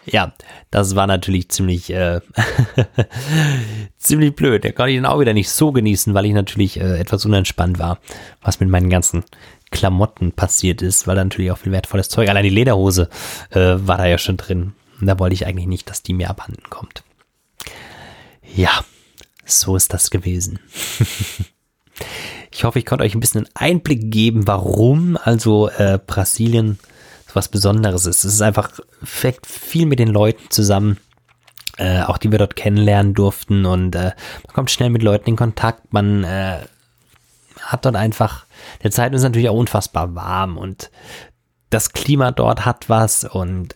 ja, 0.07 0.33
das 0.71 0.97
war 0.97 1.07
natürlich 1.07 1.51
ziemlich, 1.51 1.91
äh, 1.93 2.21
ziemlich 3.99 4.35
blöd. 4.35 4.65
Da 4.65 4.73
konnte 4.73 4.93
ich 4.93 4.97
dann 4.97 5.07
auch 5.07 5.21
wieder 5.21 5.35
nicht 5.35 5.51
so 5.51 5.73
genießen, 5.73 6.15
weil 6.15 6.27
ich 6.27 6.33
natürlich 6.33 6.81
äh, 6.81 6.99
etwas 6.99 7.25
unentspannt 7.27 7.79
war, 7.79 7.99
was 8.41 8.61
mit 8.61 8.71
meinen 8.71 8.89
ganzen 8.89 9.25
Klamotten 9.71 10.33
passiert 10.33 10.83
ist, 10.83 11.07
weil 11.07 11.17
da 11.17 11.25
natürlich 11.25 11.51
auch 11.51 11.59
viel 11.59 11.73
wertvolles 11.73 12.09
Zeug, 12.09 12.29
allein 12.29 12.45
die 12.45 12.51
Lederhose 12.51 13.09
äh, 13.51 13.77
war 13.77 13.99
da 13.99 14.07
ja 14.07 14.19
schon 14.19 14.37
drin. 14.37 14.75
Und 15.01 15.07
da 15.07 15.19
wollte 15.19 15.35
ich 15.35 15.47
eigentlich 15.47 15.67
nicht, 15.67 15.89
dass 15.89 16.03
die 16.03 16.13
mir 16.13 16.29
abhanden 16.29 16.69
kommt. 16.69 17.03
Ja, 18.55 18.85
so 19.45 19.77
ist 19.77 19.93
das 19.93 20.11
gewesen. 20.11 20.59
ich 22.51 22.65
hoffe, 22.65 22.79
ich 22.79 22.87
konnte 22.87 23.05
euch 23.05 23.15
ein 23.15 23.21
bisschen 23.21 23.47
einen 23.47 23.55
Einblick 23.55 24.11
geben, 24.11 24.47
warum 24.47 25.17
also 25.17 25.69
äh, 25.69 25.99
Brasilien 26.05 26.79
so 27.27 27.37
was 27.37 27.49
Besonderes 27.49 28.07
ist. 28.07 28.25
Es 28.25 28.35
ist 28.35 28.43
einfach 28.43 28.81
fängt 29.03 29.47
viel 29.47 29.87
mit 29.87 29.99
den 29.99 30.09
Leuten 30.09 30.51
zusammen, 30.51 30.99
äh, 31.77 32.03
auch 32.03 32.19
die 32.19 32.31
wir 32.31 32.39
dort 32.39 32.57
kennenlernen 32.57 33.15
durften 33.15 33.65
und 33.65 33.95
äh, 33.95 34.13
man 34.47 34.55
kommt 34.55 34.71
schnell 34.71 34.91
mit 34.91 35.03
Leuten 35.03 35.31
in 35.31 35.37
Kontakt, 35.37 35.93
man 35.93 36.25
äh, 36.25 36.59
hat 37.61 37.85
dort 37.85 37.97
einfach, 37.97 38.47
der 38.83 38.91
Zeit 38.91 39.15
ist 39.15 39.23
natürlich 39.23 39.49
auch 39.49 39.57
unfassbar 39.57 40.15
warm 40.15 40.57
und 40.57 40.91
das 41.71 41.93
Klima 41.93 42.33
dort 42.33 42.65
hat 42.67 42.89
was 42.89 43.25
und 43.25 43.75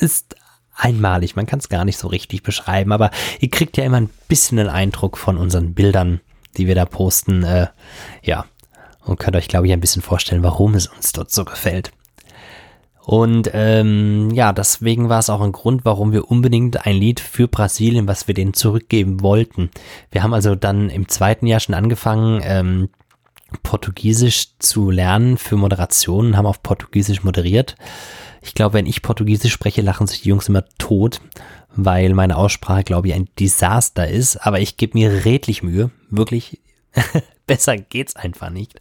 äh, 0.00 0.04
ist 0.04 0.36
einmalig. 0.74 1.36
Man 1.36 1.46
kann 1.46 1.60
es 1.60 1.68
gar 1.68 1.84
nicht 1.84 1.98
so 1.98 2.08
richtig 2.08 2.42
beschreiben, 2.42 2.92
aber 2.92 3.10
ihr 3.40 3.50
kriegt 3.50 3.76
ja 3.76 3.84
immer 3.84 4.00
ein 4.00 4.10
bisschen 4.28 4.58
einen 4.58 4.68
Eindruck 4.68 5.16
von 5.16 5.38
unseren 5.38 5.74
Bildern, 5.74 6.20
die 6.56 6.66
wir 6.66 6.74
da 6.74 6.84
posten. 6.84 7.44
Äh, 7.44 7.68
ja, 8.22 8.44
und 9.04 9.18
könnt 9.18 9.36
euch, 9.36 9.48
glaube 9.48 9.66
ich, 9.66 9.72
ein 9.72 9.80
bisschen 9.80 10.02
vorstellen, 10.02 10.42
warum 10.42 10.74
es 10.74 10.86
uns 10.86 11.12
dort 11.12 11.30
so 11.30 11.44
gefällt. 11.44 11.92
Und 13.06 13.50
ähm, 13.52 14.30
ja, 14.30 14.54
deswegen 14.54 15.10
war 15.10 15.18
es 15.18 15.28
auch 15.28 15.42
ein 15.42 15.52
Grund, 15.52 15.84
warum 15.84 16.12
wir 16.12 16.30
unbedingt 16.30 16.86
ein 16.86 16.96
Lied 16.96 17.20
für 17.20 17.48
Brasilien, 17.48 18.08
was 18.08 18.28
wir 18.28 18.34
denen 18.34 18.54
zurückgeben 18.54 19.20
wollten. 19.20 19.70
Wir 20.10 20.22
haben 20.22 20.32
also 20.32 20.54
dann 20.54 20.88
im 20.88 21.06
zweiten 21.08 21.46
Jahr 21.46 21.60
schon 21.60 21.74
angefangen, 21.74 22.40
ähm, 22.42 22.88
Portugiesisch 23.62 24.58
zu 24.58 24.90
lernen 24.90 25.38
für 25.38 25.56
Moderation 25.56 26.26
und 26.26 26.36
haben 26.36 26.46
auf 26.46 26.62
Portugiesisch 26.62 27.22
moderiert. 27.22 27.76
Ich 28.42 28.54
glaube, 28.54 28.74
wenn 28.74 28.86
ich 28.86 29.02
Portugiesisch 29.02 29.52
spreche, 29.52 29.82
lachen 29.82 30.06
sich 30.06 30.22
die 30.22 30.28
Jungs 30.28 30.48
immer 30.48 30.64
tot, 30.78 31.20
weil 31.74 32.12
meine 32.14 32.36
Aussprache, 32.36 32.84
glaube 32.84 33.08
ich, 33.08 33.14
ein 33.14 33.28
Desaster 33.38 34.08
ist. 34.08 34.36
Aber 34.36 34.60
ich 34.60 34.76
gebe 34.76 34.98
mir 34.98 35.24
redlich 35.24 35.62
Mühe, 35.62 35.90
wirklich. 36.10 36.60
Besser 37.46 37.76
geht's 37.76 38.16
einfach 38.16 38.50
nicht. 38.50 38.78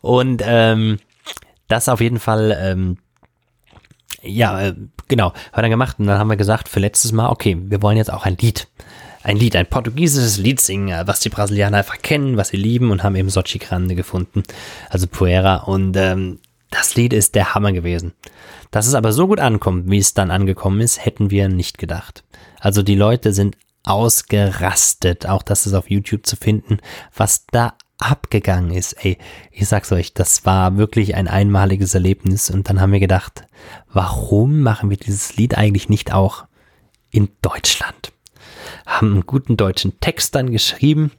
Und 0.00 0.42
ähm, 0.44 0.98
das 1.68 1.88
auf 1.88 2.00
jeden 2.00 2.18
Fall 2.18 2.56
ähm, 2.60 2.98
ja, 4.22 4.60
äh, 4.60 4.74
genau, 5.08 5.32
haben 5.32 5.56
wir 5.56 5.62
dann 5.62 5.70
gemacht 5.70 5.98
und 5.98 6.06
dann 6.06 6.18
haben 6.18 6.30
wir 6.30 6.36
gesagt 6.36 6.68
für 6.68 6.80
letztes 6.80 7.12
Mal, 7.12 7.30
okay, 7.30 7.56
wir 7.58 7.82
wollen 7.82 7.96
jetzt 7.96 8.12
auch 8.12 8.26
ein 8.26 8.36
Lied. 8.36 8.68
Ein 9.22 9.36
Lied, 9.36 9.54
ein 9.54 9.66
portugiesisches 9.66 10.38
Lied 10.38 10.60
singen, 10.60 10.88
äh, 10.88 11.06
was 11.06 11.20
die 11.20 11.28
Brasilianer 11.28 11.78
einfach 11.78 11.98
kennen, 12.00 12.36
was 12.36 12.48
sie 12.48 12.56
lieben 12.56 12.90
und 12.90 13.02
haben 13.02 13.16
eben 13.16 13.28
Sochi 13.28 13.58
Grande 13.58 13.94
gefunden, 13.94 14.42
also 14.88 15.06
Puera 15.06 15.56
und 15.56 15.96
ähm, 15.96 16.38
das 16.70 16.94
Lied 16.94 17.12
ist 17.12 17.34
der 17.34 17.54
Hammer 17.54 17.72
gewesen. 17.72 18.12
Dass 18.70 18.86
es 18.86 18.94
aber 18.94 19.12
so 19.12 19.26
gut 19.26 19.40
ankommt, 19.40 19.90
wie 19.90 19.98
es 19.98 20.14
dann 20.14 20.30
angekommen 20.30 20.80
ist, 20.80 21.04
hätten 21.04 21.30
wir 21.30 21.48
nicht 21.48 21.78
gedacht. 21.78 22.22
Also 22.60 22.82
die 22.82 22.94
Leute 22.94 23.32
sind 23.32 23.56
ausgerastet, 23.84 25.26
auch 25.26 25.42
das 25.42 25.66
ist 25.66 25.74
auf 25.74 25.90
YouTube 25.90 26.26
zu 26.26 26.36
finden, 26.36 26.78
was 27.14 27.46
da 27.50 27.74
abgegangen 27.98 28.70
ist. 28.72 29.04
Ey, 29.04 29.18
ich 29.50 29.68
sag's 29.68 29.92
euch, 29.92 30.14
das 30.14 30.46
war 30.46 30.76
wirklich 30.76 31.14
ein 31.14 31.28
einmaliges 31.28 31.94
Erlebnis. 31.94 32.50
Und 32.50 32.68
dann 32.68 32.80
haben 32.80 32.92
wir 32.92 33.00
gedacht, 33.00 33.44
warum 33.92 34.60
machen 34.60 34.90
wir 34.90 34.96
dieses 34.96 35.36
Lied 35.36 35.56
eigentlich 35.56 35.88
nicht 35.88 36.12
auch 36.12 36.44
in 37.10 37.28
Deutschland? 37.42 38.12
Haben 38.90 39.12
einen 39.12 39.26
guten 39.26 39.56
deutschen 39.56 39.98
Text 40.00 40.34
dann 40.34 40.50
geschrieben 40.50 41.12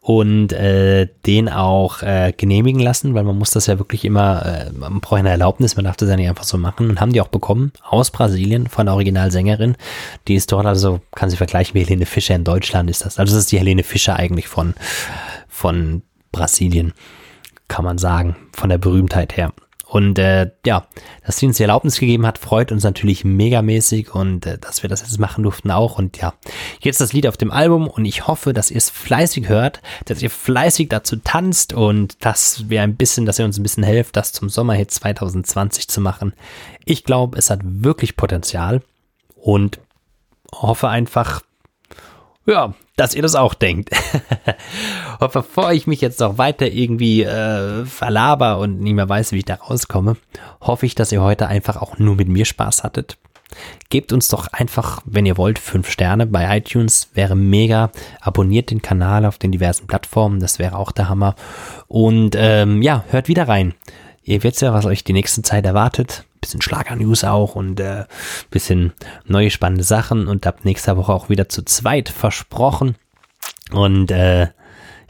und 0.00 0.52
äh, 0.52 1.08
den 1.26 1.48
auch 1.48 2.02
äh, 2.02 2.32
genehmigen 2.36 2.80
lassen, 2.80 3.14
weil 3.14 3.24
man 3.24 3.36
muss 3.36 3.50
das 3.50 3.66
ja 3.66 3.78
wirklich 3.78 4.04
immer, 4.04 4.46
äh, 4.46 4.72
man 4.72 5.00
braucht 5.00 5.18
eine 5.18 5.30
Erlaubnis, 5.30 5.74
man 5.74 5.84
darf 5.84 5.96
das 5.96 6.08
ja 6.08 6.16
nicht 6.16 6.28
einfach 6.28 6.44
so 6.44 6.56
machen 6.58 6.88
und 6.88 7.00
haben 7.00 7.12
die 7.12 7.20
auch 7.20 7.28
bekommen 7.28 7.72
aus 7.82 8.12
Brasilien 8.12 8.68
von 8.68 8.86
der 8.86 8.94
Originalsängerin. 8.94 9.76
Die 10.28 10.36
ist 10.36 10.52
dort 10.52 10.66
also, 10.66 11.00
kann 11.14 11.28
sie 11.28 11.36
vergleichen 11.36 11.74
wie 11.74 11.80
Helene 11.80 12.06
Fischer 12.06 12.36
in 12.36 12.44
Deutschland 12.44 12.88
ist 12.88 13.04
das. 13.04 13.18
Also 13.18 13.34
das 13.34 13.44
ist 13.44 13.52
die 13.52 13.58
Helene 13.58 13.82
Fischer 13.82 14.16
eigentlich 14.16 14.46
von, 14.46 14.74
von 15.48 16.02
Brasilien, 16.30 16.92
kann 17.66 17.84
man 17.84 17.98
sagen, 17.98 18.36
von 18.52 18.70
der 18.70 18.78
Berühmtheit 18.78 19.36
her. 19.36 19.52
Und 19.88 20.18
äh, 20.18 20.50
ja, 20.66 20.86
dass 21.24 21.38
sie 21.38 21.46
uns 21.46 21.56
die 21.56 21.62
Erlaubnis 21.62 21.98
gegeben 21.98 22.26
hat, 22.26 22.36
freut 22.36 22.72
uns 22.72 22.84
natürlich 22.84 23.24
megamäßig 23.24 24.14
und 24.14 24.44
äh, 24.44 24.58
dass 24.58 24.82
wir 24.82 24.90
das 24.90 25.00
jetzt 25.00 25.18
machen 25.18 25.42
durften 25.42 25.70
auch. 25.70 25.98
Und 25.98 26.18
ja, 26.18 26.34
jetzt 26.80 27.00
das 27.00 27.14
Lied 27.14 27.26
auf 27.26 27.38
dem 27.38 27.50
Album 27.50 27.88
und 27.88 28.04
ich 28.04 28.26
hoffe, 28.26 28.52
dass 28.52 28.70
ihr 28.70 28.76
es 28.76 28.90
fleißig 28.90 29.48
hört, 29.48 29.80
dass 30.04 30.20
ihr 30.22 30.28
fleißig 30.28 30.90
dazu 30.90 31.16
tanzt 31.16 31.72
und 31.72 32.22
dass 32.22 32.68
wir 32.68 32.82
ein 32.82 32.96
bisschen, 32.96 33.24
dass 33.24 33.38
ihr 33.38 33.46
uns 33.46 33.58
ein 33.58 33.62
bisschen 33.62 33.82
helft, 33.82 34.16
das 34.16 34.34
zum 34.34 34.50
Sommerhit 34.50 34.90
2020 34.90 35.88
zu 35.88 36.02
machen. 36.02 36.34
Ich 36.84 37.04
glaube, 37.04 37.38
es 37.38 37.48
hat 37.48 37.60
wirklich 37.62 38.14
Potenzial 38.14 38.82
und 39.36 39.80
hoffe 40.52 40.88
einfach, 40.88 41.40
ja, 42.44 42.74
dass 42.98 43.14
ihr 43.14 43.22
das 43.22 43.36
auch 43.36 43.54
denkt. 43.54 43.90
und 45.20 45.32
bevor 45.32 45.72
ich 45.72 45.86
mich 45.86 46.00
jetzt 46.00 46.20
noch 46.20 46.36
weiter 46.36 46.66
irgendwie 46.66 47.22
äh, 47.22 47.86
verlaber 47.86 48.58
und 48.58 48.80
nicht 48.80 48.94
mehr 48.94 49.08
weiß, 49.08 49.32
wie 49.32 49.38
ich 49.38 49.44
da 49.44 49.54
rauskomme, 49.54 50.16
hoffe 50.60 50.84
ich, 50.84 50.94
dass 50.94 51.12
ihr 51.12 51.22
heute 51.22 51.46
einfach 51.46 51.76
auch 51.76 51.98
nur 51.98 52.16
mit 52.16 52.28
mir 52.28 52.44
Spaß 52.44 52.82
hattet. 52.82 53.16
Gebt 53.88 54.12
uns 54.12 54.28
doch 54.28 54.48
einfach, 54.48 55.00
wenn 55.06 55.24
ihr 55.24 55.38
wollt, 55.38 55.58
fünf 55.58 55.90
Sterne 55.90 56.26
bei 56.26 56.58
iTunes, 56.58 57.08
wäre 57.14 57.34
mega. 57.34 57.90
Abonniert 58.20 58.70
den 58.70 58.82
Kanal 58.82 59.24
auf 59.24 59.38
den 59.38 59.52
diversen 59.52 59.86
Plattformen, 59.86 60.40
das 60.40 60.58
wäre 60.58 60.76
auch 60.76 60.92
der 60.92 61.08
Hammer. 61.08 61.34
Und 61.86 62.34
ähm, 62.36 62.82
ja, 62.82 63.04
hört 63.08 63.28
wieder 63.28 63.48
rein. 63.48 63.74
Ihr 64.22 64.42
wisst 64.42 64.60
ja, 64.60 64.74
was 64.74 64.84
euch 64.84 65.04
die 65.04 65.14
nächste 65.14 65.40
Zeit 65.42 65.64
erwartet 65.64 66.24
bisschen 66.40 66.62
Schlager-News 66.62 67.24
auch 67.24 67.54
und 67.54 67.80
äh, 67.80 68.04
bisschen 68.50 68.92
neue 69.24 69.50
spannende 69.50 69.84
Sachen 69.84 70.28
und 70.28 70.46
ab 70.46 70.64
nächster 70.64 70.96
Woche 70.96 71.12
auch 71.12 71.28
wieder 71.28 71.48
zu 71.48 71.62
zweit 71.62 72.08
versprochen. 72.08 72.96
Und 73.72 74.10
äh, 74.10 74.48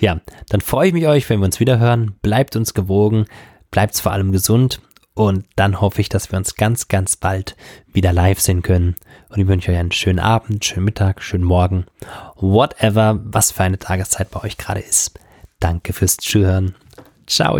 ja, 0.01 0.21
dann 0.49 0.61
freue 0.61 0.88
ich 0.88 0.95
mich 0.95 1.07
euch, 1.07 1.29
wenn 1.29 1.41
wir 1.41 1.47
uns 1.47 1.61
wieder 1.61 1.79
hören. 1.79 2.17
Bleibt 2.23 2.57
uns 2.57 2.75
gewogen, 2.75 3.27
bleibt 3.71 3.99
vor 3.99 4.12
allem 4.12 4.33
gesund 4.33 4.81
und 5.19 5.47
dann 5.57 5.81
hoffe 5.81 6.01
ich, 6.01 6.09
dass 6.09 6.31
wir 6.31 6.38
uns 6.38 6.55
ganz, 6.55 6.87
ganz 6.87 7.17
bald 7.17 7.57
wieder 7.93 8.12
live 8.12 8.41
sehen 8.41 8.62
können. 8.62 8.95
Und 9.29 9.41
ich 9.41 9.49
wünsche 9.49 9.73
euch 9.73 9.79
einen 9.79 9.91
schönen 9.91 10.21
Abend, 10.21 10.64
schönen 10.64 10.85
Mittag, 10.85 11.23
schönen 11.25 11.43
Morgen, 11.43 11.87
whatever, 12.37 13.19
was 13.25 13.51
für 13.51 13.64
eine 13.64 13.81
Tageszeit 13.81 14.31
bei 14.31 14.45
euch 14.45 14.57
gerade 14.57 14.81
ist. 14.81 15.19
Danke 15.59 15.93
fürs 15.93 16.19
Zuhören. 16.19 16.77
Ciao. 17.27 17.59